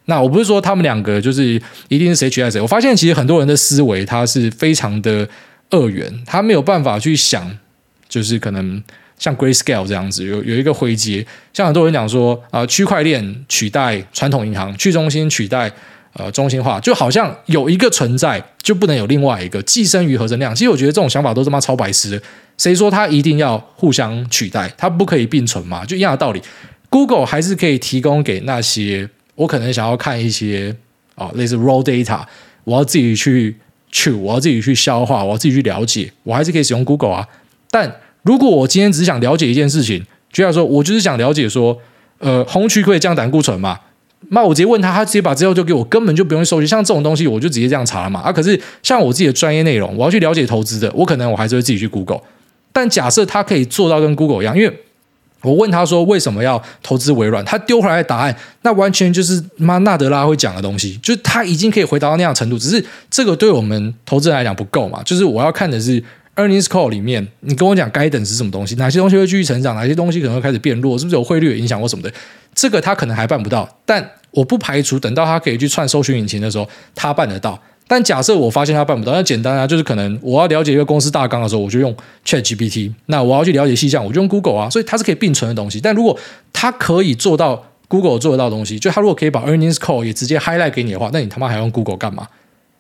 [0.05, 5.27] 那我不是说他们两个就是一定是谁取代谁，我发现其实很多人的思维他是非常的
[5.69, 7.57] 二元，他没有办法去想，
[8.07, 8.83] 就是可能。
[9.19, 15.71] 像 Grayscale 这样子，有有一个灰阶，像很多人讲说啊、呃，区块链取代传统银行，去中心取代
[16.13, 20.53] 呃中心化，就好像有一个存在就不能有另外一个寄生于合成量。
[20.53, 22.21] 其实我觉得这种想法都他妈超白痴的。
[22.57, 24.69] 谁说它一定要互相取代？
[24.77, 25.85] 它不可以并存嘛？
[25.85, 26.41] 就一样的道理
[26.89, 30.75] ，Google 还是可以提供给那些我可能想要看一些
[31.15, 32.21] 啊、类似 raw data，
[32.63, 33.55] 我要自己去
[33.91, 37.27] chew，我要自己去消化，我要自己去了解，我还是可以使用 Google 啊，
[37.69, 37.95] 但。
[38.25, 41.77] 如果我今天只想了解一件事情，就像说，我就是想了解说，
[42.19, 43.77] 呃，红曲可以降胆固醇嘛？
[44.29, 46.65] 那我直接问他，他直接把资料就给我，根本就不用收集。
[46.65, 48.21] 像这种东西，我就直接这样查了嘛。
[48.21, 52.21] 啊，可是像我自己的专业内容，我要去了解投资的，我可能我还是会自己去 Google。
[52.71, 54.73] 但假设他可以做到跟 Google 一样，因为
[55.43, 62.57] 我问他说为什么要投资微软，他丢回来的答案，那完全就是妈纳德拉会讲的东西，就是他已经可以回答到那样程度。
[62.57, 65.03] 只是这个对我们投资人来讲不够嘛？
[65.03, 66.03] 就是我要看的是。
[66.35, 68.73] Earnings call 里面，你跟我讲 guidance 是什么东西？
[68.73, 69.75] 哪些东西会继续成长？
[69.75, 70.97] 哪些东西可能会开始变弱？
[70.97, 72.11] 是不是有汇率的影响或什么的？
[72.55, 77.61] 这个他可能还办不到，但我不排除等到他可以去串搜寻引擎的时候，他办得到。
[77.87, 84.69] 但假设我发现他办不到，那简单啊，就是可能我要了解一个公司大纲的时候，我就用 ChatGPT；那我要去了解细项，我就用 Google 啊。
[84.69, 85.79] 所以它是可以并存的东西。
[85.81, 86.17] 但如果
[86.51, 92.27] 它可以做到 Google 做得到的东西，就它如果可以把 Earnings call 也直接 highlight 给你的话，那你他妈还用 Google 干嘛？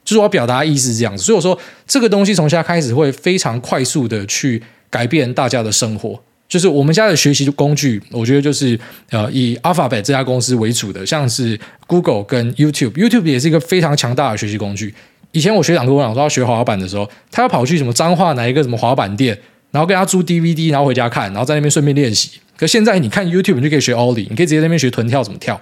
[0.03, 6.19] 就是我表达的意思是这样子，所以我说这个东西从现在开始会非常快速的去改变大家的生活。
[6.47, 8.79] 就是我们家的学习工具，我觉得就是
[9.09, 14.93] 呃以 Alphabet 这家公司为主的，像是 Google 跟 YouTube，YouTube 也是一个非常强大的学习工具。
[15.31, 19.35] 以前我学长跟我讲说要学滑板的时候，他要跑去什么彰化哪一个什么滑板店，
[19.71, 22.39] 然后跟他租 DVD，然后回家看，然后在那边顺便练习。
[22.55, 25.59] 可现在你看 YouTube，你就可以学 Ollie，你可以直接在那边学臀跳怎么跳。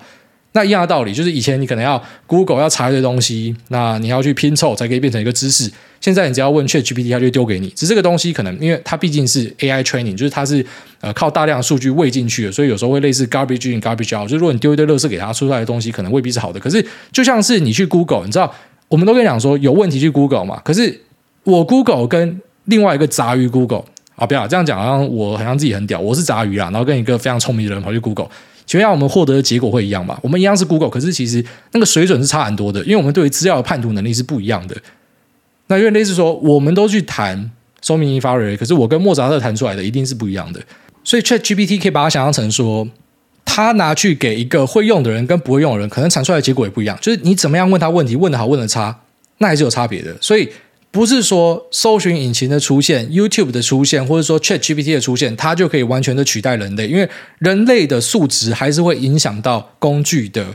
[0.51, 5.71] 那一样的道理，就是以前你可能要 Google 要查一堆东西，那你要去拼凑才可以变成一个知识。
[6.01, 7.69] 现在你只要问 ChatGPT，它就丢给你。
[7.69, 10.65] 只是这个东西可能因为它毕竟是 AI training，就是它是
[10.99, 14.27] 呃靠大量数据喂进去的，所以有时候会类似 garbage in garbage out。
[14.27, 16.59] 就如果你丢一堆垃圾给它，出出来的东西可能未必是好的。
[16.59, 18.51] 可是就像是你去 Google，你知道
[18.87, 20.59] 我们都跟你讲说有问题去 Google 嘛。
[20.65, 20.99] 可是
[21.43, 23.85] 我 Google 跟另外一个杂鱼 Google
[24.15, 28.27] 啊，不要这样讲，好像我好像自己很屌，我是杂鱼啦，然后跟一个非常聪明的人跑去 Google。
[28.65, 30.19] 请问一下，我们获得的结果会一样吧？
[30.23, 34.75] 我们一样是 Google，可是其实那个水准是差很多的，因为我们对于资料的判读能力是不一样的。
[35.71, 37.49] 那因为类似说，我们都去谈
[37.81, 40.59] 说明引发瑞，可是我跟莫扎特谈出来的一定是不一样的。
[41.01, 42.85] 所以 ChatGPT 可以把它想象成说，
[43.45, 46.97] 他拿去给一个会用的人跟不会用的人，可能产出来的结果也不一样。
[46.99, 48.99] 就是你怎么样问他问题，问得好，问得差，
[49.37, 50.13] 那还是有差别的。
[50.19, 50.49] 所以
[50.91, 60.47] 不是说搜寻引擎的出现、YouTube 的出现，或者说 ChatGPT 的出现，它就可以完全的取代人类，因为人类的素质还是会影响到工具的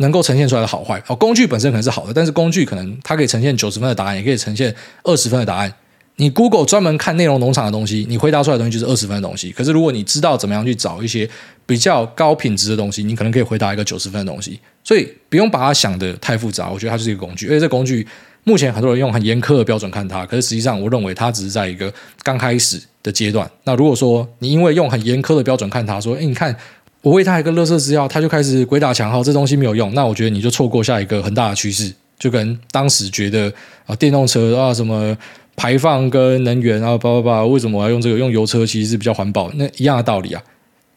[0.00, 1.02] 能够呈现出来的好坏。
[1.06, 5.72] 哦，工具本身可能是好的，但是工具可能它可以呈现九十分的答案，也可以呈现二十分的答案。
[6.16, 9.50] 你 Google 专门看内容农场的东西，你回答出来的东西就是二十分的东西。
[9.52, 11.26] 可是如果你知道怎么样去找一些
[11.64, 14.60] 比较高品质的东西，你可能可以回答一个九十分的东西。
[14.84, 17.46] 所以不用把它想得太复杂，我觉得它就是一个工具。
[17.46, 18.06] 而且这工具
[18.44, 21.90] 目前很多人用很严苛的标准看它，可是实际上我认为它只是在一个
[22.22, 23.50] 刚开始的阶段。
[23.64, 26.54] 那如果说你因为用很严苛的标准看它，说，诶，你看
[27.02, 31.92] 我喂它一个垃圾资料，它就开始鬼打墙号，这东西没有用，那我觉得你就错过下一个很大的趋势。
[32.18, 33.52] 就跟当时觉得
[33.86, 35.16] 啊，电动车啊什么。
[35.56, 38.16] 排放跟能源啊，叭叭叭，为什么我要用这个？
[38.16, 40.42] 用油车其实是比较环保，那一样的道理啊。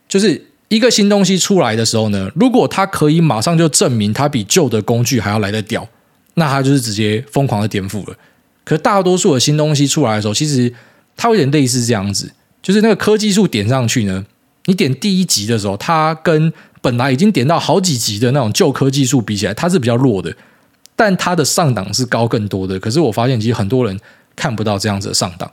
[0.08, 5.86] 就是一个新东西出来的时候呢，如果它可以马上就证明它比旧的工具还要来得屌，
[6.36, 8.16] 那它就是直接疯狂的颠覆了。
[8.64, 10.74] 可大多数的新东西出来的时候，其实
[11.18, 14.26] 它有点类似这样子，就是那个科技树点上去呢，
[14.66, 20.36] 你点第一集的时候，它跟本来已经点到好几集的那种旧科技术比起来，它是比较弱的，
[20.96, 22.80] 但它的上档是高更多的。
[22.80, 24.00] 可是我发现，其实很多人。
[24.36, 25.48] 看不到这样子的上档，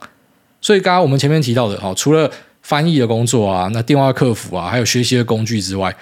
[0.59, 2.27] 所以刚刚我们前面提到的，哈，除了
[2.63, 5.95] 翻译的工作啊，那电话客服啊，还有学习的工具之外，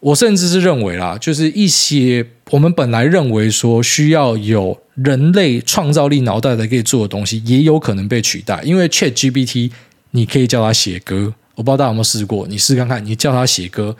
[0.00, 8.60] 我甚至是认为啦，就是一些我们本来认为说需要有人类创造力脑袋才可以做的东西，也有可能被取代。
[8.62, 9.70] 因为 ChatGPT，
[10.10, 13.96] 你可以叫它写歌，我不知道大家有没有试过，你试看看，你叫他写歌，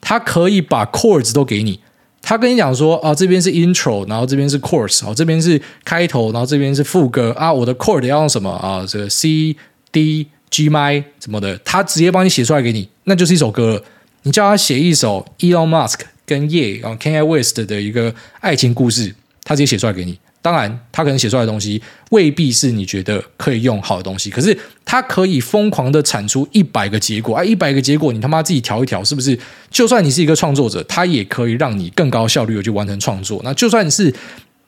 [0.00, 1.80] 他可以把 chords 都给你。
[2.22, 7.52] 他跟你讲说啊，这边是 intro，然后这边是 chorus，哦，这边是开头，然后这边是副歌啊。
[7.52, 8.86] 我的 chord 要用什么啊？
[8.86, 9.56] 这个 C
[9.90, 13.82] D G M I 什么的，他直接帮你写出来给你，那就是一首歌了。
[14.22, 20.16] 你叫他写一首 Elon Musk 跟 Ye 啊 Kanye West 的一个爱情故事，他直接写出来给你。
[20.42, 21.80] 当然，他可能写出来的东西
[22.12, 29.38] 未必是你觉得可以用好的东西，可是他可以疯狂的产出一百个结果，啊，一百个结果你他妈自己调一调，是不是？
[29.70, 33.38] 就算你是一个创作者，他也可以让你更高效率的去完成创作。
[33.44, 34.14] 那就算是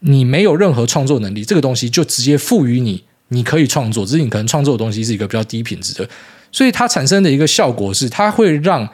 [0.00, 6.06] 你没有任何创作能力，这个东西就直接赋予你，你可以创作，只是你可能创作的东西是一个比较低品质的，
[6.50, 8.86] 所以它产生的一个效果是，它会让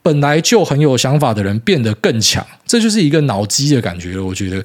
[0.00, 4.64] 本来就很有想法的人变得更强，这就是一个脑机的感觉，我觉得。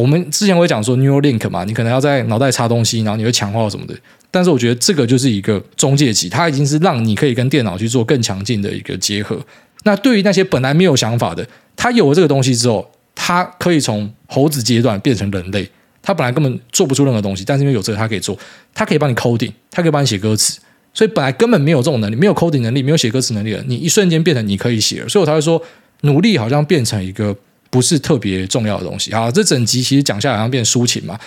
[0.00, 3.94] 我们之前会讲说 Neuralink 嘛，你可能要在脑袋插东西，然后你会强化什么的。
[4.30, 9.38] 但是我觉得这个就是一个中介级，它已经是让你可以跟电脑去做更强劲的一个结合。
[9.84, 15.68] 那对于那些本来没有想法的，他有了这个东西之后，他可以从猴子阶段变成人类。
[16.00, 18.36] 他本来根本做不出任何东西，但是因为有这个，他可以做，
[18.74, 20.58] 他可以帮你 coding，他可以帮你写歌词。
[20.94, 25.08] 所以本来根本没有这种能力，没有 coding 能力，没有写歌词能力的，你一瞬间变成你可以写了。
[25.08, 25.62] 所以我才会说，
[26.00, 27.36] 努力好像变成一个。
[27.72, 29.14] 不是特别重要的东西。
[29.14, 31.18] 好，这整集其实讲下来好像变抒情嘛，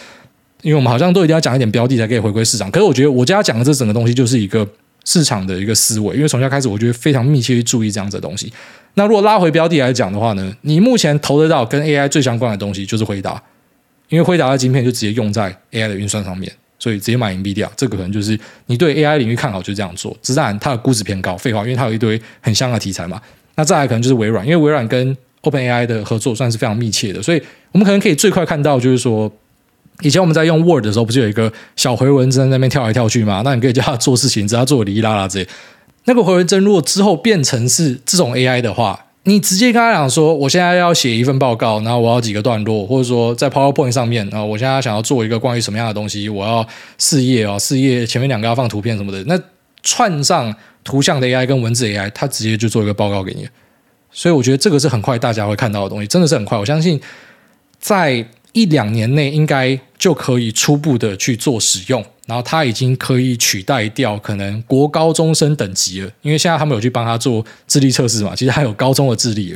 [0.62, 2.69] 因为我们好像都一定要讲一点标的才可以回归市场。
[2.69, 4.67] 可是我觉得我家讲的这整个东西就是一个
[5.05, 8.53] 市场的一个思维，因为从现在开始，我觉得非常密切去注意这样子的东西。
[8.93, 13.41] 那如果拉回标的来讲的话呢，你目前投得到跟 AI 最相关的东西就是辉达，
[14.10, 20.15] 因为辉达的晶片就直接用在 AI 的运算上面，所以直接买 NVIDIA，这个可能就是你对 AI 领域看好就这样做。
[20.21, 23.19] 只是当然它的估值偏高，废话，因为它有一堆很香的题材嘛。
[23.55, 29.31] 那再来可能就是微软，因为微软跟 OpenAI 的合作算是非常密切的，所以我们可能可以最快看到，就是说，
[30.01, 33.43] 以前我们在用 Word 的时候，不是有一个小回文针在那边跳来跳去吗？
[33.45, 35.47] 那你可以叫他做事情，只要做哩哩啦啦这。
[36.05, 49.39] 那个回文针如果之后变成是这种 AI 的话，你直接跟他讲说，我现在要写一份报告，然后我要几个段落，或者说在 PowerPoint 上面啊，我现在想要做一个关于什么样的东西，我要四页啊，四页前面两个要放图片什么的，那
[49.81, 50.53] 串上
[50.84, 53.47] 图像的 AI 跟文字 AI，它直接就做一个报告给你。
[54.17, 56.58] 所以我觉得这个是很快大家会看到的东西，真的是很快。
[56.58, 56.99] 我相信
[57.78, 69.54] 在一两年内应该就可以初步的去做使用，然后它已经可以取代掉可能国高中生等级了，因为现在他们有去帮他做智力测试嘛，其实还有高中的智力。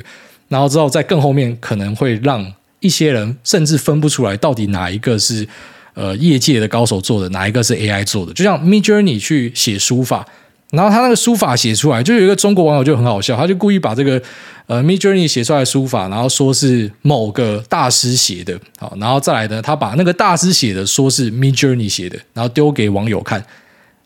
[0.50, 5.48] 然后之后在更后面可能会让一些人甚至分不出来到底哪一个是
[5.93, 8.34] 呃业界的高手做的，哪一个是 AI 做的。
[8.34, 10.28] 就像 Midjourney 去写书法。
[10.71, 14.21] 然后他那个书法写出来，就有一个中国网友就很好笑，他就故意把这个
[14.67, 23.43] 呃 Midjourney 写出来的书法，然后说是某个大师写的，好，然后再来呢，他把那个大师写的说是 Midjourney 写的，然后丢给网友看，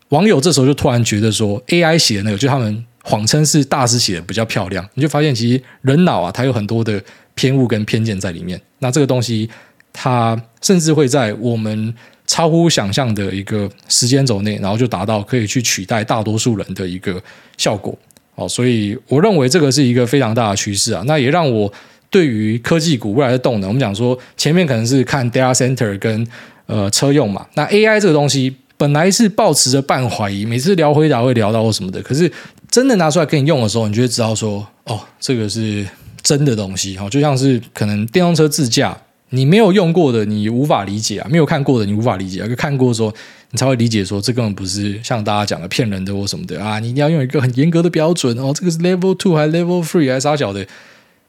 [0.08, 6.98] 网友这时候就突然觉得说 AI 写的那个，就他们谎称是大师写的比较漂亮，你就发现其实人脑啊，它有很多的
[7.34, 9.50] 偏误跟偏见在里面，那这个东西
[9.92, 11.94] 它甚至会在我们。
[12.26, 17.22] 超乎想象的一个时间轴内，然后就达到可以去取代大多数人的一个
[17.56, 17.96] 效果。
[18.34, 21.02] 好，所以我认为这个是一个非常大的趋势啊。
[21.06, 21.72] 那也让我
[22.10, 26.26] 对于科技股未来的动能，我们讲说前面可能是看 data center 跟
[26.66, 27.46] 呃车用嘛。
[27.54, 32.30] 那 AI 这个东西本来是抱持着半怀疑，每次聊回答会聊到或什么的，可是
[32.70, 35.86] 真的拿出来给你用的时候，你就会知道说，哦，这个是
[36.22, 36.96] 真的东西。
[36.96, 38.96] 哈，就像是可能电动车自驾，
[39.30, 42.48] 你没有用过的，你无法理解啊；没有看过的，你无法理解啊。
[42.56, 43.12] 看过的时候，
[43.50, 46.78] 你才会理解说，这根本不是像大家讲的骗人的或什么的啊！
[46.78, 50.64] 你一定要用一个很严格的标准哦，这个是 Level Two 还 Level Three 还是啥小的？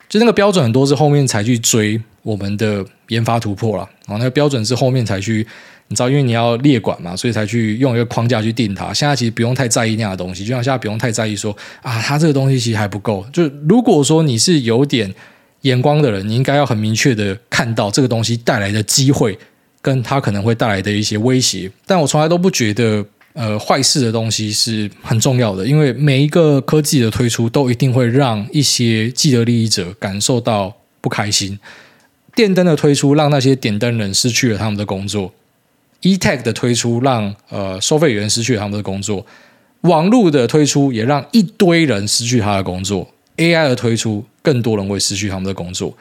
[0.08, 5.46] 就那个标准很多是后面才去追我们的研发突破了啊，那个标准是后面才去，
[5.88, 8.94] 你知道，因为你要列管嘛，所以才去用一个框架去定它。
[8.94, 13.26] 现在其实不用太在意那样的东西，就像现在不用太在意说啊，它这个东西其实还不够。
[13.34, 15.12] 就如果说你是有点
[15.66, 19.38] 眼光的人，你应该要很明确的看到这个东西带来的机会。
[19.86, 31.60] 跟它可能会带来的一些威胁，但我从来都不觉得，呃，坏事的东西是很重要的，因为每一个科技的推出都一定会让一些既得利益者感受到不开心。
[32.34, 35.32] 电灯的推出让那些点灯人失去了他们的工作
[36.02, 39.24] ，E-Tech 的推出让呃收费员失去了他们的工作，
[39.82, 45.92] 网络的推出也让一堆人失去他的工作，AI 的推出更多人会失去他们的工作。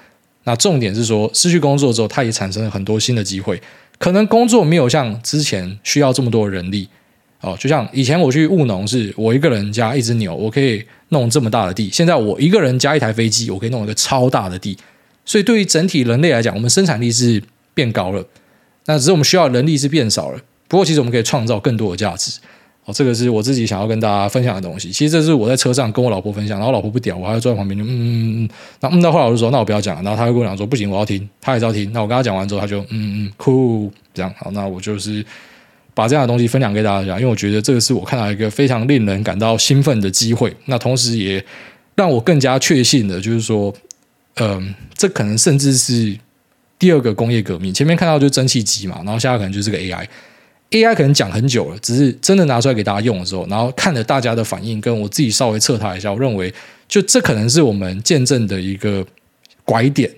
[0.45, 3.59] 那重点是说，失去工作之后，它也产生了很多新的机会。
[3.99, 6.87] 可能工作没有像之前需要这么多人力
[7.41, 11.89] 哦，就像以前我去务农，是我一个人加一只牛，我可以弄这么大的地。
[11.91, 14.77] 现在我一个人加一台飞机，我可以弄一个超大的地。
[15.25, 18.23] 所以对于整体人类来讲，我们生产力是变高了，
[18.85, 20.39] 那只是我们需要人力是变少了。
[20.69, 22.39] 不过，其实我们可以创造更多的价值。
[22.87, 24.91] 哦，这个是我自己想要跟大家分享的东西。
[24.93, 30.03] 其实这是我在车上跟我老婆分享，然后老婆不屌，我还要坐在旁边就嗯嗯嗯，然后嗯到后来我就说，那我不要讲了。
[30.03, 31.91] 然后他就跟我讲说，不行，我要听，他也是要听。
[31.95, 34.51] 那我跟他讲完之后，他就嗯嗯酷这样好。
[34.51, 35.25] 那我就是
[35.95, 40.55] 把这样的东西分享给大家，因为我觉得这个是我看到一个非常令人感到兴奋的机会。
[40.67, 41.43] 那同时也
[41.95, 43.75] 让我更加确信的，就是说，
[44.35, 46.15] 嗯、呃，这可能甚至是
[46.79, 47.73] 第二个工业革命。
[47.73, 50.07] 前面看到就蒸汽机嘛，然后现在可能就是个 AI。
[50.75, 56.53] AI 可能讲很久了，只是真的拿出来给大家用的时候，然后看了大家的反应，跟我自己稍微测它一下，我认为
[56.89, 59.07] 就这可能是我们见证的一个
[59.65, 60.11] 拐点。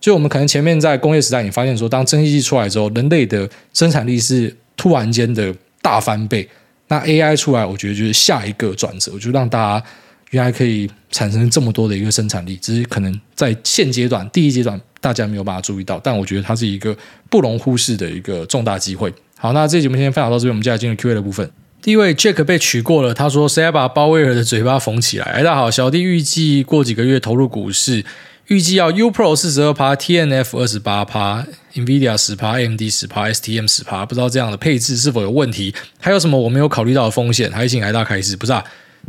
[0.00, 6.48] 就我们可能前面在工业时代，你发现说，当蒸汽机出来之后，人类的生产力是突然间的大翻倍。
[6.88, 9.86] 那 AI 出来，我觉得就是下一个转折，就让大家
[10.30, 16.96] 原来可以产生这么多的一个生产力，只是可能在现阶段第一阶段大家没有办法注意到，但我觉得它是一个
[17.28, 19.12] 不容忽视的一个重大机会。
[19.42, 21.50] 好，那这节目先分享到这边，我们接下来进入 Q&A 的部分。
[21.80, 28.04] 第一位 Jack 被取过了，他说：“谁要把鲍威尔的嘴巴缝起来？”哎，大家好，小弟预计过几个月投入股市，
[28.48, 35.74] 预计要 U Pro 四十二趴，TNF 二十八趴，NVIDIA 十趴，AMD 十趴，STM 十趴，不知道这样的配置是否有问题？
[35.98, 37.50] 还有什么我没有考虑到的风险？
[37.50, 38.62] 还请海大开始，不是啊？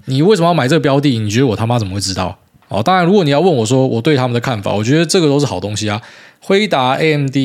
[0.05, 1.19] 你为什么要买这个标的？
[1.19, 2.39] 你觉得我他妈怎么会知道？
[2.69, 6.01] 哦，当然，如果你要问我说我对他们的看法，我觉得这个都是好东西啊，
[6.39, 7.35] 辉达、AMD、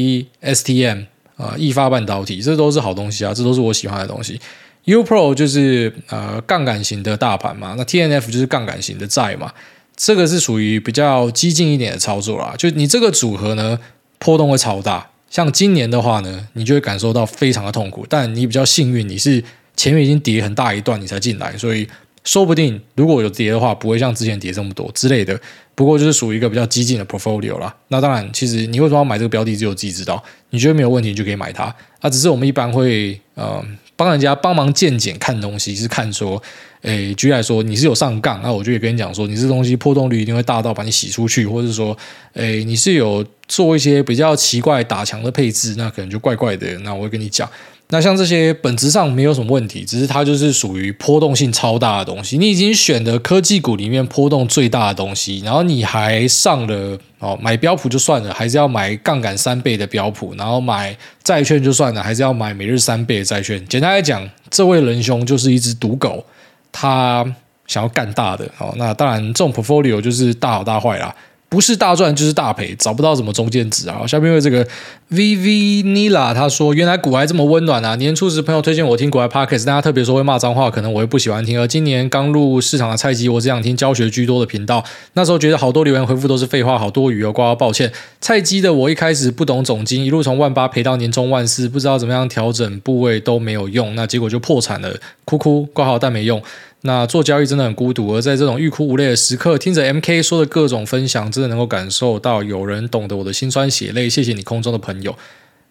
[0.41, 1.07] STM。
[1.37, 4.41] 啊，易发半导体，这都是好东西啊，这都是我喜欢的东西。
[4.85, 9.53] U Pro 就是呃杠杆型的大盘嘛，那 T N F 就是杠杆型的债嘛，
[9.97, 12.55] 这个是属于比较激进一点的操作啦。
[12.57, 13.79] 就你这个组合呢，
[14.19, 15.11] 波动会超大。
[15.29, 18.07] 像今年的话呢，你就会感受到非常的痛苦。
[18.09, 19.43] 但你比较幸运，你是
[19.77, 21.89] 前面已经跌很大一段，你才进来，所以。
[22.27, 25.41] 说不定如果有跌的话，不会像之前跌这么多之类的。
[25.75, 27.75] 不过就是属于一个比较激进的 portfolio 啦。
[27.89, 30.23] 那当然，其实你为什么要买这个标的，只有自己知道。
[30.51, 31.65] 你觉得没有问题，你就可以买它。
[32.01, 33.63] 啊，只是我们一般会呃
[33.95, 36.43] 帮人家帮忙见解看东西，是看说，
[36.81, 41.97] 诶，举例来说，你是有上杠，那我就会跟你讲说，你这东西破动率一定会大到把你洗出去，或者说，
[42.33, 46.67] 诶，你是有做一些比较奇怪打墙的配置，那可能就怪怪的。
[46.81, 47.49] 那我会跟你讲。
[47.89, 52.37] 那像这些本质上没有什么问题，只是它就是属于波动性超大的东西。
[52.37, 63.65] 你已经选的科技股里面波动最大的东西，然后你还上了哦，买标普就算了，还是要买杠杆三倍的标普，然后买债券就算了，还是要买每日三倍的债券。
[63.69, 66.25] 简单来讲，这位仁兄就是一只赌狗，
[66.73, 67.25] 他
[67.69, 68.75] 想要干大的哦。
[68.77, 71.15] 那当然，这种 portfolio 就是大好大坏啦。
[71.49, 74.05] 不是大赚就是大赔，找不到什么中间值啊！
[74.07, 74.67] 下面为这个
[75.13, 77.95] VV Nila 他说，原来股癌这么温暖啊！
[77.95, 81.59] 年初时朋友推荐我听股癌 Podcast，但他特别说会骂脏话，可能我会不喜欢听。
[81.61, 84.85] 而今年刚入市场的菜鸡，我只想听教学居多的频道。
[85.13, 87.93] 那时候觉得好多留言回复都是废话，好多余哦，挂号抱歉。
[88.21, 96.43] 菜鸡的我一开始不懂总经，一路从万八赔到年终万四，不知道怎么样调整部位都没有用，那结果就破产了，哭哭挂号但没用。
[96.87, 104.09] 那做交易真的很孤独，而在这种欲哭无泪的时刻，听着 MK 说的各种分享，真的能够感受到有人懂得我的心酸血泪。
[104.09, 105.15] 谢谢你空中的朋友，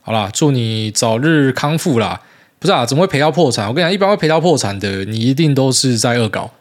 [0.02, 2.22] 好啦，祝你早日康复啦！
[2.60, 3.68] 不是啊，怎么会赔到破产？
[3.68, 6.52] 我跟你讲，一般会赔到破产的，你一定都是在恶搞，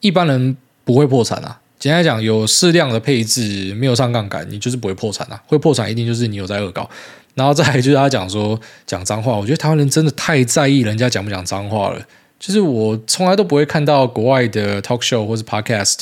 [0.00, 1.60] 一般人不会破产啊。
[1.78, 5.40] 简单来讲，有适量的配置，没有上杠杆，你就是不会破产啊。
[5.46, 6.88] 会破产一定就是你有在恶搞。
[7.34, 12.00] 然后再来就是他讲说讲脏话，我觉得台湾人真的太在意人家讲不讲脏话了。
[12.38, 16.00] 就是我从来都不会看到国外的 talk show 或是 podcast，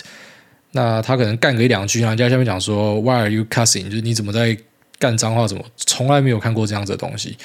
[0.72, 3.84] 那他可能干个一两句，然后人家下面讲说 Why are you cussing？
[3.84, 4.56] 就是你怎么在
[4.98, 5.46] 干脏话？
[5.46, 7.36] 怎么从来没有看过这样子的东西？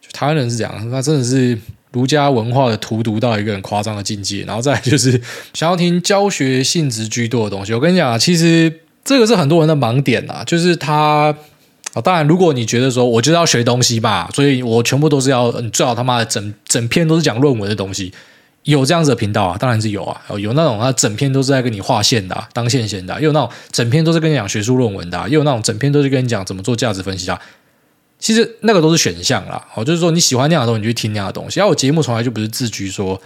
[0.00, 1.58] 就台湾人是这样，那真的是
[1.92, 4.42] 儒家文化的荼毒到一个很夸张的境界。
[4.44, 5.20] 然后再就是
[5.52, 7.74] 想要听教学性质居多的东西。
[7.74, 8.72] 我跟你讲，其实
[9.04, 11.34] 这个是很多人的盲点啊，就是他，
[12.02, 18.12] 当然如果你觉得说我就是要学东西吧，所以我全部都是要你最好他妈的整整篇都是讲论文的东西。
[18.64, 27.40] 有这样子的频道啊，当然是有啊，有那种他整篇都是在跟你画线的、啊，当线线的、啊；有那种整篇都是跟你讲学术论文的、啊；有那种整篇都是跟你讲怎么做价值分析啊。
[28.18, 31.60] 其实那个都是选项啦，哦，就是说你喜欢那样的东西，你就听那样的东西。
[31.60, 33.18] 而我节目从来就不是自居说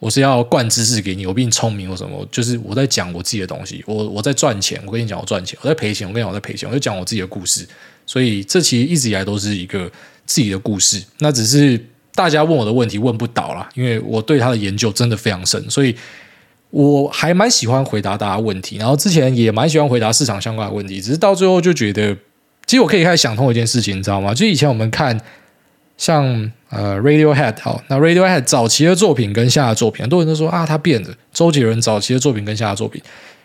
[0.00, 3.84] 我是要灌知识给你，我比你聪明或什么，就是我在讲我自己的东西。
[3.86, 6.68] 我我在赚钱，我跟你讲我赚钱；我在赔钱，我跟你讲我在赔钱。
[6.68, 7.68] 我就讲我自己的故事，
[8.04, 9.88] 所以这其实一直以来都是一个
[10.26, 11.00] 自己的故事。
[11.18, 11.80] 那只是。
[12.18, 15.94] 大家问我的问题问不倒啦，因为我对他的研究真的非常深，所以
[16.70, 18.76] 我还蛮喜欢回答大家问题。
[18.76, 22.12] 然后之前也蛮喜欢回答市场相关的问题，只是到最后就觉得，
[22.66, 24.34] 其实我可以开始想通一件事情，你知道吗？
[24.34, 25.16] 就以前我们看
[25.96, 31.14] 像呃 Radiohead 好，那 Radiohead 早期的作品跟现在的作品，很多人都说啊他变了。
[31.32, 33.00] 周杰伦早期的作品跟现在的作品，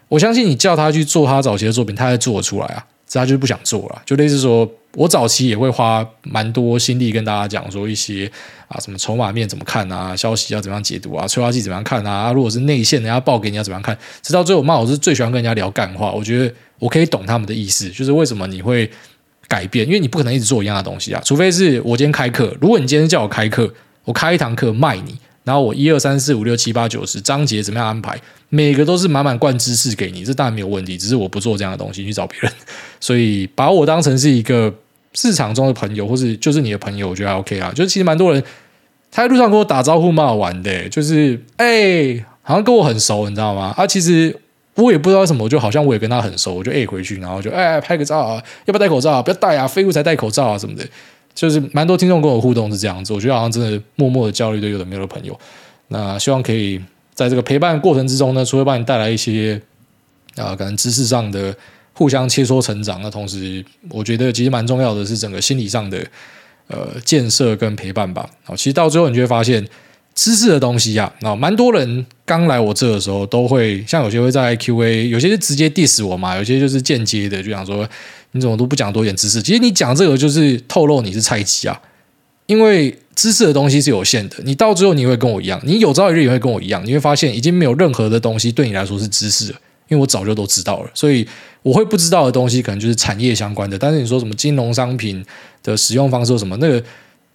[0.08, 2.84] 我相信你叫他去做他早期的作品，他还做得出来啊，
[3.14, 4.70] 是他就是不想做了，就类似说。
[4.96, 8.32] 我早期也会花蛮多心力跟大家讲说一些
[8.68, 18.88] 啊，什么筹码面怎么看啊，消息要怎么样解读啊，催化剂怎么样看啊，如果是内线人家报给你要怎么样看，直到最后嘛，我是最喜欢跟人家聊干话，我觉得我可以懂他们的意思，就是为什么你会
[19.48, 23.74] 改变，因为你不可能一直做一样的东西啊，除非是我今天开课，如果你今天叫我开课，
[24.06, 25.18] 我开一堂课卖你。
[25.44, 28.20] 然后我一二三四五六七八九十章节怎么样安排？
[28.50, 30.98] 每个都是满满灌知识给你，这当然没有问题。
[30.98, 32.52] 只是我不做这样的东西，去找别人。
[33.00, 34.74] 所以把我当成是一个
[35.14, 37.72] 市场中的朋友，或是就是你的朋友，我觉得还 OK 啊。
[37.76, 38.42] 就是其实蛮多人
[39.12, 40.88] 他在路上跟我打招呼，蛮好玩的。
[40.90, 43.74] 就是哎，好像跟我很熟，你知道吗？
[43.76, 44.36] 啊，其实
[44.76, 49.22] 我也不知道什么，就好像我也跟他很熟，我就哎回去，然后就哎拍个照啊，要不要戴口罩啊？
[49.22, 50.86] 不要戴啊，废物才戴口罩啊什么的。
[51.36, 55.38] 就是蛮多听众跟我互动是这样子，我觉得好像真的默默的交流都有的没有的朋友。
[55.88, 56.80] 那希望可以
[57.14, 59.62] 在这个陪伴过程之中呢，除了帮你带来一些
[60.36, 61.56] 啊、可能知识上的
[61.94, 66.04] 互相切磋成长，那同时我觉得其实蛮重要的是整个心理上的
[66.68, 68.28] 呃建设跟陪伴吧。
[68.44, 69.68] 好，其实到最后你就会发现，
[70.16, 77.88] 知识的东西呀、啊，那蛮多人刚来我这的时候都会，像有些会在 Q&A，有些是直接 diss 我嘛，有些就是间接的就想说。
[78.34, 79.42] 你怎么都不讲多点知识？
[79.42, 81.82] 其实你讲这个就是透露你是菜鸡啊！
[82.46, 90.90] 因为知识的东西是有限的，你到最后你会跟我一样，你有朝一日也会跟我一样，你会发现已经没有任何的东西对你来说是知识了，因为我早就都知道了。
[90.94, 91.26] 所以
[91.62, 93.80] 我会不知道的东西，可能就是产业相关的。
[93.80, 95.26] 但是你说什么金融商品
[95.64, 96.84] 的使用方式什么那个。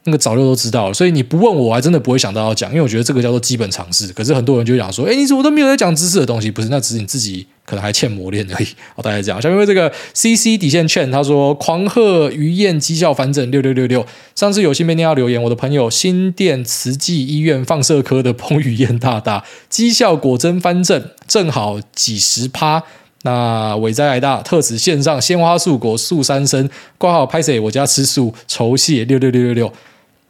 [0.09, 4.11] 那个早就都知道了，所以你不问我，我还真的不会想到要讲，因为我觉得这个叫做基本常识。
[4.15, 6.51] 可是很多人就讲说，哎，你怎么都没有在讲知识的东西？
[6.51, 8.67] 不是，那只是你自己可能还欠磨练而已。
[8.97, 14.07] 好，大家讲，下面为这个 CC 底线券他说，狂贺于燕绩效翻正六六六六。
[14.35, 22.83] 上次有新媒体要留言，我的朋友新店慈济医院放射科的彭于晏大大绩效果真翻正，正好几十趴。
[23.23, 29.73] 那伟哉来大特此线上鲜花素果素三生挂号拍谢，我家吃素酬谢六六六六六。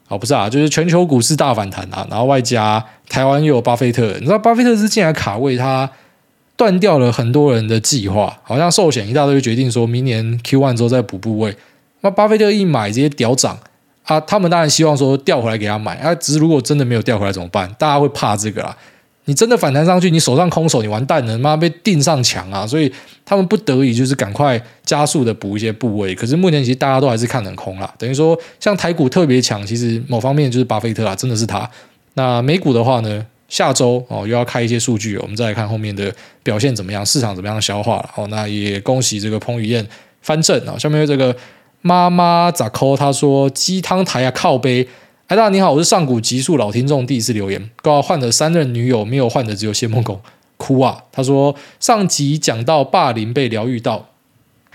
[0.09, 5.89] 哦，不是啊，就是全球股市大反弹啊，然后外加台湾又有巴菲特，你知道巴菲特是进来卡位，他
[6.57, 11.55] 断掉了很多人的计划，好像寿险一大堆决定说明年 Q one 之后再补部位，
[12.01, 13.57] 那巴菲特一买直接屌涨
[14.03, 17.71] 啊，他们当然希望说调回来给他买啊，只是如果真的没有调回来怎么办？
[17.77, 18.75] 大家会怕这个啦。
[19.29, 22.65] 你真的反弹上去，你手上空手，你完蛋了，妈被钉上墙啊！
[22.65, 22.91] 所以
[23.23, 26.15] 他们不得已就是赶快加速的补一些部位。
[26.15, 31.69] 可是目前其实大家都还是看很空啦，等于说像台股特别强，其实某方面就是巴菲特啊，真的是他。
[32.15, 36.11] 那美股的话呢，下周哦又要开一些数据，我们再来看后面的
[36.41, 38.09] 表现怎么样，市场怎么样消化了。
[38.15, 39.87] 哦，那也恭喜这个彭于晏
[40.23, 40.75] 翻正啊！
[40.79, 41.35] 下面这个
[41.83, 44.87] 妈妈咋抠，他说鸡汤台啊靠杯。
[45.31, 47.69] 嗨，大家你好，我是上古极速老听众，第一次留言。
[47.83, 50.19] 刚好换了三任女友，没有换的只有谢孟恭，
[50.57, 51.03] 哭啊！
[51.11, 54.07] 他说上集讲到霸凌被疗愈到，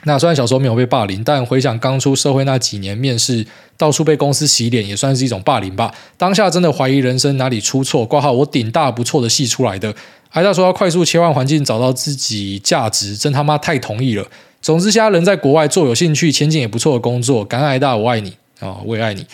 [0.05, 3.45] 那虽然小时候没有被霸凌，但回想刚出社会那几年，面试
[3.77, 5.93] 到处被公司洗脸，也算是一种霸凌吧。
[6.17, 8.07] 当下真的怀疑人生哪里出错。
[8.07, 9.93] 挂号我顶大不错的戏出来的。
[10.29, 14.25] 嗨，大说要快速切换环境，找到自己价值，真他妈太同意了。
[14.63, 19.27] 总之，现在人在国外做有兴趣、前景也不错的工作，感恩嗨大，我爱你啊、我也爱你。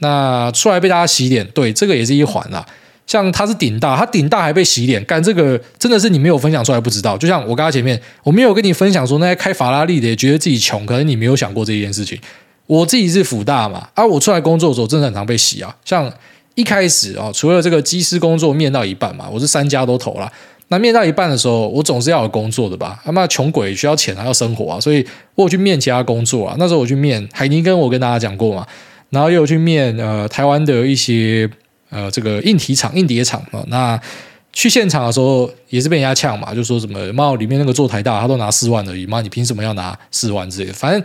[0.00, 2.66] 那出来被大家洗脸，对，这个也是一环啦。
[3.06, 7.18] 像他是顶大，他顶大还被洗脸，干这个真的是你没有分享出来不知道。
[7.18, 12.18] 就像我刚刚前面，我没有跟你分享说那些开法拉利的也觉得自己穷，可能你没有想过这件事情。
[12.66, 15.74] 我自己是辅大嘛，啊，我出来工作的时候真的很常被洗啊。
[15.84, 16.12] 像
[16.54, 20.30] 一开始啊，除了这个机师工作面到一半嘛，我是三家都投了。
[20.68, 23.00] 那面到一半的时候，我总是要有工作的吧？
[23.04, 26.54] 他妈穷鬼需要钱还要生活啊，所以我去面其他工作啊。
[26.60, 28.64] 那时候我去面海尼跟，我跟大家讲过嘛，
[29.10, 31.48] 然后又去面呃台湾的一些
[31.90, 33.62] 呃这个硬体厂、硬碟厂啊。
[33.68, 34.00] 那
[34.52, 40.72] 去现场的时候也是被人家呛嘛，就说什么妈里面那个做台大他都拿四万而已，妈你凭什么要拿四万之类的？
[40.72, 41.02] 反正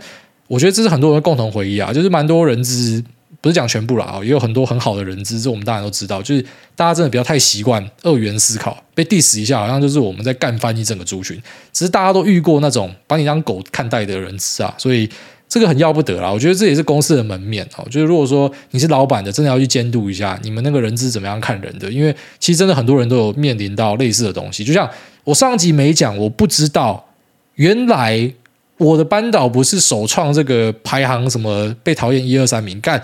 [0.48, 3.04] 我觉得这是很多人共同回忆啊，就是蛮多人资。
[3.42, 6.20] 不是讲全部了，也有很多很好的人资，这我们当然都知道。
[6.20, 6.44] 就是
[6.74, 11.40] 大家真的不要太习惯二元思考，被 diss 一下，好像就是我们在干翻一整个族群。
[11.72, 15.08] 只是大家都遇过那种把你当狗看待的人资啊，所以
[15.48, 16.30] 这个很要不得啦。
[16.30, 17.86] 我觉得这也是公司的门面哦。
[17.90, 24.64] 就是如果说你是老板的，真的要去监督一下你们那个人资怎么样看人的，因为其实真的很多人都有面临到类似的东西。
[24.64, 24.88] 就像
[25.24, 27.08] 我上集没讲，我不知道
[27.54, 28.32] 原来
[28.78, 33.02] 我的班导不是首创这个排行什么被讨厌一二三名干。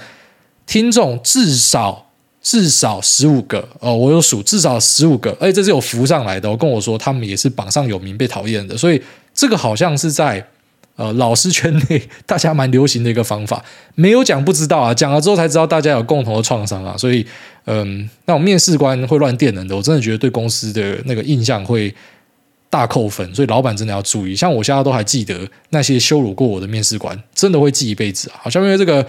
[0.65, 6.51] 听众至少至少十五个哦，我有数至少十五个，而且这是有浮上来的。
[6.51, 9.03] 我跟我说，他们也是榜上有名、被讨厌的，所以
[9.35, 10.45] 这个好像是在
[11.03, 13.65] 呃老师圈内大家蛮流行的一个方法。
[13.97, 16.97] 没有讲不知道啊，讲了之后才知道大家有共同的创伤啊。
[16.97, 17.27] 所以
[17.65, 21.93] 嗯，那种面试官会乱电人的，我真的觉得对公司的那个印象会
[22.71, 23.35] 大扣分。
[23.35, 24.37] 所以老板真的要注意。
[24.37, 28.39] 像我现在都还记得那些羞辱过我的面试官，真的会记一辈子啊。
[28.43, 29.05] 好像因为这个。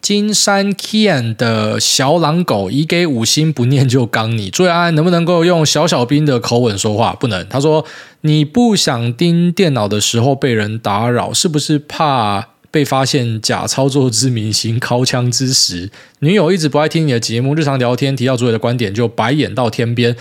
[0.00, 4.48] 金山 Kian 的小狼狗已给五星，不念就刚你。
[4.48, 7.12] 注意安，能不能够用小小兵的口吻说话？
[7.14, 7.46] 不能。
[7.48, 7.84] 他说
[8.22, 15.90] ：“你不想盯电脑的时候被人打扰，是不是怕被发现假操作之明星尻枪之时？
[16.20, 20.16] 女友一直不爱听你的节目，日常聊天提到主委的观点就白眼到天边。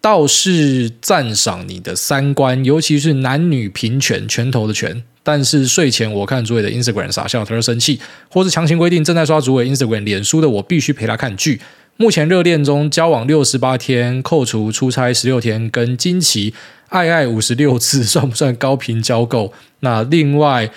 [0.00, 11.60] 倒是赞赏你的三观，尤其是男女平权，拳头的拳。”但是睡前我看主委的 Instagram 傻笑，他就生气，或是强行规定正在刷主委 Instagram 脸书的我必须陪他看剧。
[11.96, 16.54] 目前热恋中，交往六十八天，扣除出差十六天，跟惊奇
[16.88, 19.52] 爱爱五十六次，算不算高频交媾？
[19.80, 20.70] 那另外。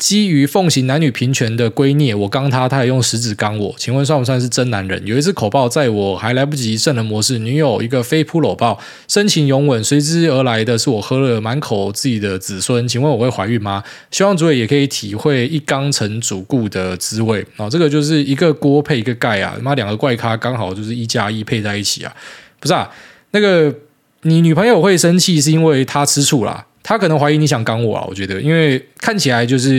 [0.00, 5.06] 基于奉行男女平权的圭臬，我刚他，他也用食指刚我，请问算不算是真男人？
[5.06, 13.84] 有一次口爆，在我还来不及圣人模式，女友一个飞扑搂抱，深情拥吻，随之而来的是我喝了满口自己的子孙，请问我会怀孕吗？
[14.10, 17.68] 希望主委也可以体会一缸成主顾的滋味啊！
[17.68, 22.16] 这个就是一个锅配一个盖啊，他妈两个怪咖刚好就是一加一配在一起啊！
[22.58, 22.90] 不是啊，
[23.32, 23.74] 那个
[24.22, 26.68] 你女朋友会生气是因为她吃醋啦。
[26.82, 29.70] 他可能怀疑你想刚我啊，我觉得，因为看起来就是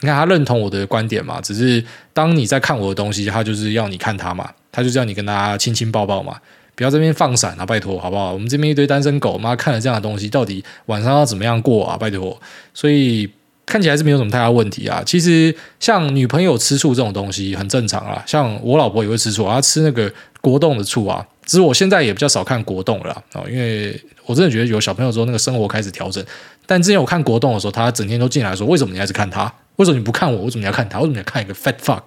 [0.00, 1.82] 你看他认同我的观点嘛，只是
[2.12, 6.36] 当你在看我的东西，他就是要你看他嘛，他就是要你跟他亲亲抱抱嘛，
[6.74, 8.32] 不要这边放闪啊，拜托，好不好？
[8.32, 11.96] 我们这边一堆单身狗，妈看了这样的东西，到底晚上要怎么样过啊？
[11.96, 12.40] 拜托，
[12.72, 13.28] 所以
[13.64, 15.02] 看起来是没有什么太大问题啊。
[15.04, 21.26] 其实像女朋友吃醋这种东西很正常啊，像我老婆也会吃醋，啊她吃那个国栋的醋啊。
[21.46, 26.22] 只是我现在也比较少看国栋了啊，因为我真的觉得有小朋友之后，那个生活开始调整。
[26.66, 29.44] 但之前我看国栋的时候，他整天都进来说：“为什么你还是看他？
[29.76, 30.42] 为什么你不看我？
[30.42, 30.98] 为什么你要看他？
[30.98, 32.02] 为什么你要看一个 fat fuck？”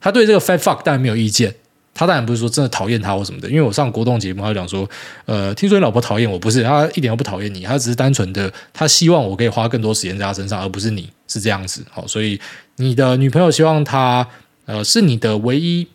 [0.00, 1.52] 他对这个 fat fuck 当然没有意见，
[1.92, 3.48] 他当然不是说真的讨厌他或什么的。
[3.48, 4.88] 因为我上国栋节目，他讲说
[5.26, 12.40] ：“呃，听说你老婆讨厌我，不是他一点都不讨厌你，他只是单纯的他希望我可以花更多时间在他身上，而不是你是这样子。”好，所以
[12.76, 14.24] 你的女朋友希望他
[14.66, 15.88] 呃是你的唯一。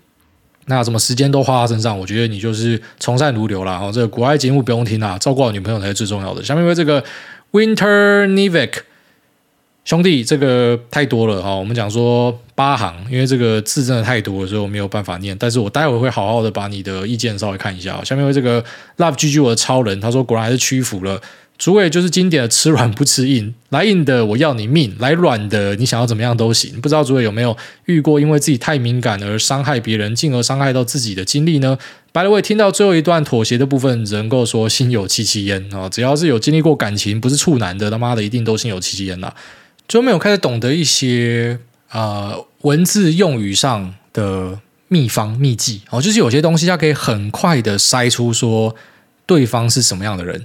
[0.66, 3.74] 那什么时间都花在身上，我觉得你就是从善如流了。
[3.74, 6.44] 哦，这个国外节目不用听啦，照顾好女朋友才是最重要的。
[6.44, 7.04] 下面为这个
[7.52, 8.74] Winter Nivek
[9.84, 11.56] 兄弟，这个太多了哈。
[11.56, 15.36] 我们讲说八行，因为这个字真的太多了，所以我没有办法念。
[15.38, 18.02] 但是我待会会好好的把你的意见稍微看一下。
[18.04, 18.64] 下面为这个
[18.98, 21.20] Love GG 我的超人，他说果然还是屈服了。
[21.62, 26.82] 主委就是经典的吃软不吃硬，来硬的我要你命，来软的你想要怎么样都行。
[26.82, 27.56] 不知道主委有没有
[27.86, 31.78] 遇过因为自己太敏感而伤害别人，进而伤害到自己的经历呢
[32.12, 35.88] 白了我也听到最后一段妥协的部分，只能够说心有戚戚焉啊！
[35.88, 39.32] 只要是有经历过感情，不是处男的，他妈的一定都心有戚戚焉呐。
[39.88, 41.60] 就没有开始懂得一些
[41.92, 44.58] 呃文字用语上的
[44.88, 48.76] 秘方秘技哦，就是有些东西它可以很快的筛出说
[49.28, 50.44] 对方是什么样的人。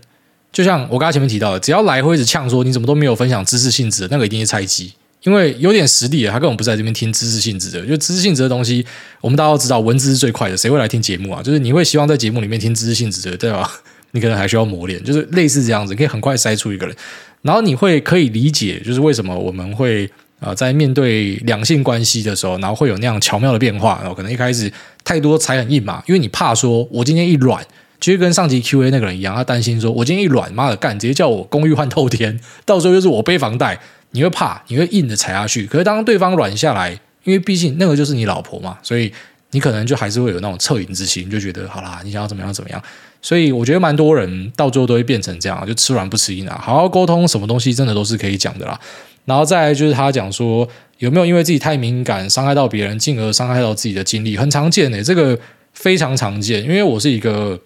[0.56, 4.90] 就像我刚才前面提到的，只要来会一直呛说你怎么都没有分享知识性质的，那个一定是猜忌，
[5.22, 7.84] 因为有点实力，他根本不在这边听知识性质的。
[7.84, 8.82] 就知识性质的东西，
[9.20, 11.42] 我们大家都知道，文字是最快的，谁会来听节目啊？
[11.42, 13.70] 就是你会希望在节目里面听知识性质的，对吧？
[14.12, 16.96] 你可能还需要磨练，就是类似这样子，可以很快筛出一个人，
[17.42, 24.72] 然后你会可以理解，就是为什么我们会啊在面对两性关系的时候，然后会有那样巧妙的变化，然后可能一开始
[25.04, 27.62] 太多才很硬嘛，因为你怕说我今天一软。
[28.00, 33.78] 其实跟上集 Q A 那个人一样，他担心说：“我今天一软，妈的干，直接叫我公寓换透天， 到时候又是我背房贷，
[34.12, 35.66] 你会怕，你会硬的踩下去。
[35.66, 39.12] 可是当对方软下来，因因为毕竟那个就是你老婆嘛，所以
[39.50, 42.80] 你可能就还是会有那种恻隐之心，就觉得好啦，你想要怎么样怎么样。
[43.20, 46.60] 所以我觉得蛮多人到最后都会变成这样，就吃软不吃硬啊。
[46.62, 48.78] 好好沟通，什么东西真的都是可以讲的啦。
[49.24, 50.66] 然后再来就是他讲说
[50.98, 55.36] 有没有因为自己太敏感伤害到别人，进而伤害到自己的精力，很常见诶，这个
[55.72, 56.62] 非常常见。
[56.62, 57.60] 因为我是一个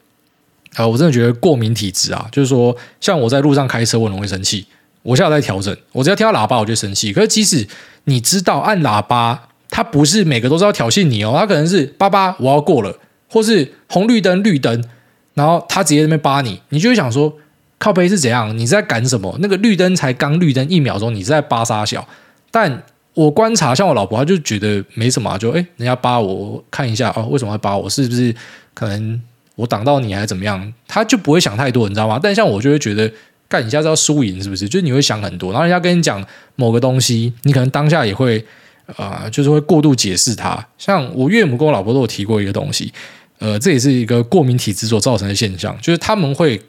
[0.75, 4.67] 啊，我真的觉得过敏体质啊，就是说像我在路上开车，我容易生气。
[5.03, 7.11] 我现在在调整，我只要听到喇叭我就生气。
[7.13, 7.67] 可是即使
[8.05, 12.95] 你知道按喇叭，它不是每个都是要挑衅你哦，它可能是叭叭我要过了，
[13.29, 14.85] 或是红绿灯绿灯，
[15.33, 17.35] 然后他直接在那边扒你，你就会想说
[17.79, 18.57] 靠背是怎样？
[18.59, 19.35] 你在赶什么？
[19.41, 22.07] 那个绿灯才刚绿灯一秒钟，你是在叭三小？
[22.51, 22.83] 但
[23.15, 27.89] 我观察像我老婆，她就觉得没什么，就诶人家扒我看一下哦，为什么会扒我？
[27.89, 28.35] 是不是
[28.75, 29.19] 可能
[29.61, 30.73] 我挡到你还是怎么样？
[30.89, 32.19] 他就不会想太多，你知道吗？
[32.23, 33.11] 但像我就会觉得。
[33.51, 34.69] 干，你现在知道输赢是不是？
[34.69, 38.47] 就是你会想很多，然后人家跟你讲某个东西，你可能当下也会
[38.95, 40.65] 啊、就是会过度解释它。
[40.79, 42.93] 像我岳母跟我老婆都有提过一个东西，
[43.41, 46.63] 呃，这也是一个过敏体质所造成的现象，就是他们会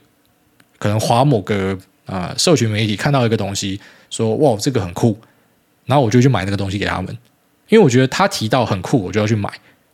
[0.80, 1.78] 可能划某个
[2.08, 3.80] 啊、社群媒体看到一个东西，
[4.10, 5.16] 说哇，这个很酷，
[5.86, 7.16] 然后我就去买那个东西给他们，
[7.70, 9.48] 因为我觉得他提到很酷，我就要去买，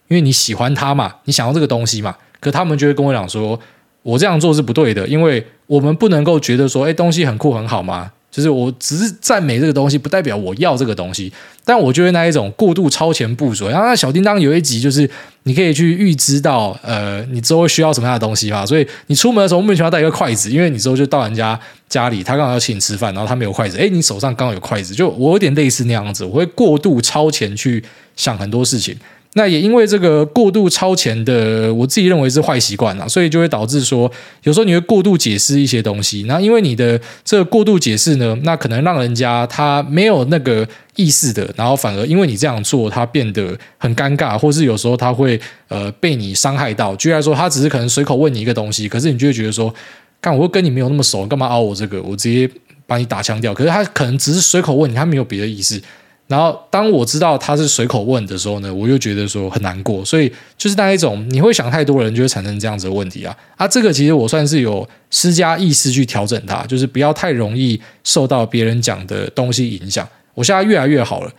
[0.08, 3.60] 因为你喜欢他嘛，你想要这个东西嘛，可他们就会跟我讲说。
[4.04, 8.10] 我这样做是不对的，因为我们不能够觉得说，哎，东西很酷很好吗？
[8.32, 11.30] 就是我只是赞美这个东西，不代表我要这个东西。
[11.66, 15.10] 但我觉得那一种过度超前部署，然后那小叮当有一集就是
[15.44, 18.66] 你可以去预知到，呃，你之后需要什么样的东西嘛。
[18.66, 21.60] 所以你出门的时候莫名其妙带一个筷子，因为你之后就到人家
[21.90, 27.84] 家里，他刚好要请你吃饭，然后他没有筷子，哎，你手上刚好有筷子，就我有点类似那样子，我会过度超前去
[28.16, 28.96] 想很多事情。
[29.38, 34.12] 那也因为这个过度超前的，我自己认为是坏习惯啊，所以就会导致说，
[34.42, 36.24] 有时候你会过度解释一些东西。
[36.28, 46.96] 那因为你的这个过度解释呢，那可能让人家他没有那个意识的，然后反而因为你这样做，他变得很尴尬，或是有时候他会呃被你伤害到。
[46.96, 49.72] 居然说，他只是可能随口问你一个东西，可是你就会觉得说，
[50.20, 52.02] 干，我跟你没有那么熟，干嘛凹我这个？
[52.02, 52.50] 我直接
[52.88, 53.54] 把你打枪掉。
[53.54, 55.80] 可是他可能只是随口问你，他没有别的意思。
[56.28, 60.04] 然后，当我知道他是随口问的时候呢，我就觉得说很难过。
[60.04, 63.34] 所以，就是那一种你会想太多的人，就会产生这样子的问题啊。
[63.56, 70.06] 啊，这个其实我算是有施加意识去调整它，就是不要太容易受到别人讲的东西影响。
[70.34, 71.32] 我现在越来越好了。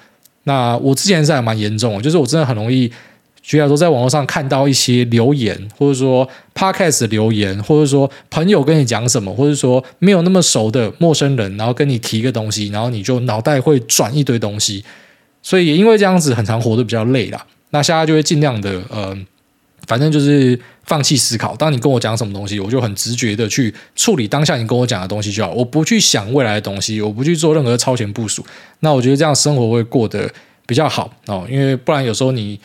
[0.45, 2.91] 那我之前是还蛮严重的，就是我真的很容易。
[3.41, 14.85] 举例来说，在网络上看到一些留言，或者说 Podcast 留言，或者说朋友跟你讲什么，或者说没有那么熟的陌生人，然后跟你提一个东西，然后你就脑袋会转一堆东西，
[15.43, 17.47] 所以也因为这样子，很常活得比较累啦。
[17.71, 19.17] 那现在就会尽量的，呃，
[19.87, 21.57] 反正就是放弃思考。
[21.57, 28.45] 当你跟我讲什么东西，我就很直觉的去处理当下你跟我讲的东西就好，我不去想未来的东西，我不去做任何超前部署。
[28.81, 30.31] 那我觉得这样生活会过得
[30.67, 32.61] 比较好哦，因为不然有时候你。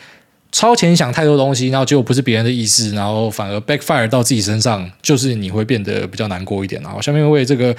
[0.54, 6.80] 超前想太多东西，然后结果不是别人的意思，然后反而 backfire 到自己身上，就是你会变得比较难过一点。
[6.80, 7.74] 然后下面为这个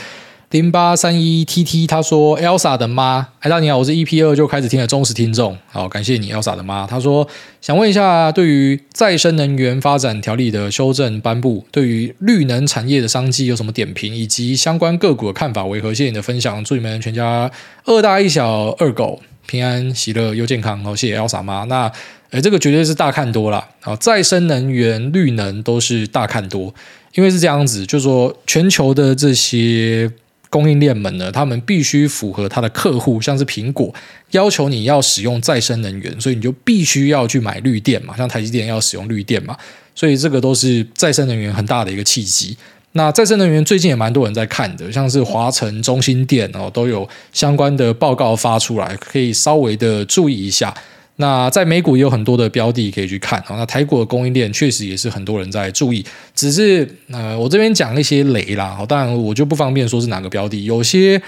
[0.52, 6.86] 零八三一 TT 他说，Elsa 的妈，哎，大家好，我是 EP 二就开始听的忠实听众，好，感谢你，Elsa 的妈。
[6.86, 7.26] 他说
[7.62, 15.94] 想问一下，对于再生能源发展条例的修正颁布，对于绿能产业的商机有什么点评，以及相关个股的看法为何？
[15.94, 17.50] 谢谢你的分享，祝你们全家
[17.86, 20.84] 二大一小二狗平安喜乐又健康。
[20.84, 21.64] 好，谢谢 Elsa 妈。
[21.66, 21.92] 那
[22.32, 23.96] 哎，这个绝对是大看多了啊！
[23.96, 26.74] 再生能源、绿能都是大看多，
[27.14, 30.12] 因为是这样子，就是说全球的这些
[30.50, 33.94] 供应链们呢，他们必须符合他的客户，像是苹果
[34.32, 39.56] 要求你要使用再生能源，所以你就必须要去买绿电嘛，像台积电要使用绿电嘛，
[39.94, 42.58] 所以这个都是再生能源很大的一个契机。
[42.98, 50.74] 那再生能源最近也蛮多人在看的，像是华城、中兴电哦，都有相关的报告发出来，可以稍微的注意一下。
[51.18, 53.56] 那在美股也有很多的标的可以去看啊。
[53.58, 58.78] 那台股的供应链确实也是很多人在注意，只是呃，我这边讲一些雷啦。
[58.88, 60.64] 当然我就不方便说是哪个标的。
[60.64, 61.22] 有些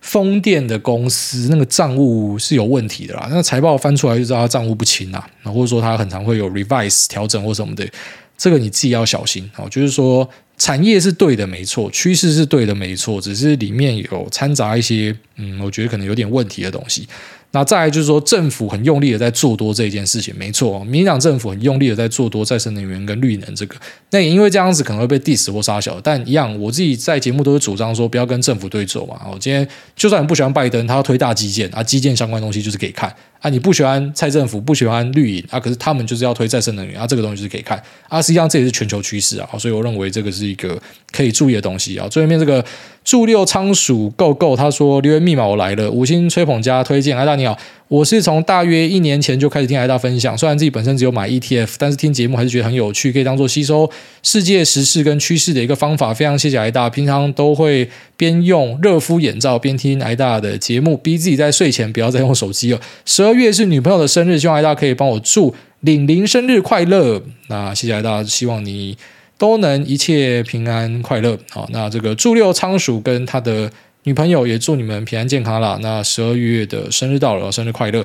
[0.00, 7.88] 风电的公司那个账务是有问题的啦，那财报翻出来就知道它账务不清啊，或者说它很常会有 revise 调整或什么的，
[8.36, 9.68] 这个你自己要小心哦。
[9.70, 10.28] 就是说
[10.62, 17.04] 产业是对的没错，趋势是对的没错，只是里面有掺杂一些嗯，我觉得可能有点问题的东西。
[17.50, 23.74] 那再来就是说，政府很用力的在做多这件事情，没错，民党政府很用力的在做多再生能源跟绿能这个。
[24.10, 29.20] 那也因为这样子可能会被 diss 或杀小，但一样，我自己在节目都是主张说，不要跟政府对走嘛。
[29.30, 33.12] 我今天就算你不喜欢拜登，他要推大基建啊，基建相关东西就是可以看
[33.42, 33.50] 啊。
[33.50, 37.76] 你不喜欢蔡政府，不喜欢绿营啊，可是他们就是要推再生能源啊，这个东西是可以看
[38.08, 38.22] 啊。
[38.22, 40.80] 实际上这也是全球趋势啊，所以我认为这个是一个
[41.10, 42.08] 可以注意的东西啊。
[42.08, 42.64] 最后面这个。
[43.04, 47.58] 祝六仓鼠 Go Go，他说留言密码我来了，五星吹捧加推荐，哎大你好，
[47.92, 53.90] 我是从大约一年前就开始听癌大分享，虽然自己本身只有买 ETF，但是听节目还是觉得很有趣，可以当做吸收
[54.22, 56.14] 世界时事跟趋势的一个方法。
[56.14, 57.86] 非常谢谢癌大，平常都会
[58.16, 62.80] 边用热敷眼罩边听癌大的节目，逼自己在睡前不要再用手机了。
[63.04, 67.22] 十二月是女朋友的生日，希望癌大可以帮我祝玲玲生日快乐。
[67.48, 68.96] 那谢谢癌大，希望你
[69.36, 71.38] 都能一切平安快乐。
[71.50, 73.70] 好，那这个祝六仓鼠跟他的。
[74.04, 75.78] 女朋友也祝你们平安健康啦。
[75.80, 78.04] 那十二月的生日到了，生日快乐。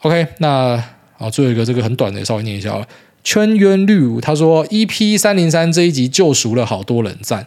[0.00, 0.82] OK，那
[1.18, 2.86] 好，最后一个这个很短的，稍微念一下啊。
[3.22, 7.46] 圈渊绿他说，EP 三零三这一集救赎了好多人赞，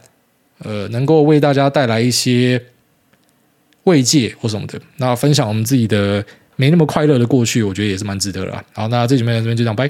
[0.60, 2.62] 呃，能够为大家带来一些
[3.86, 4.80] 慰藉或什么的。
[4.98, 6.24] 那分享我们自己的
[6.58, 8.66] 没那么快乐的过去，我觉得也是蛮值得的。
[8.74, 9.90] 好，那这集就到这边就这样，拜。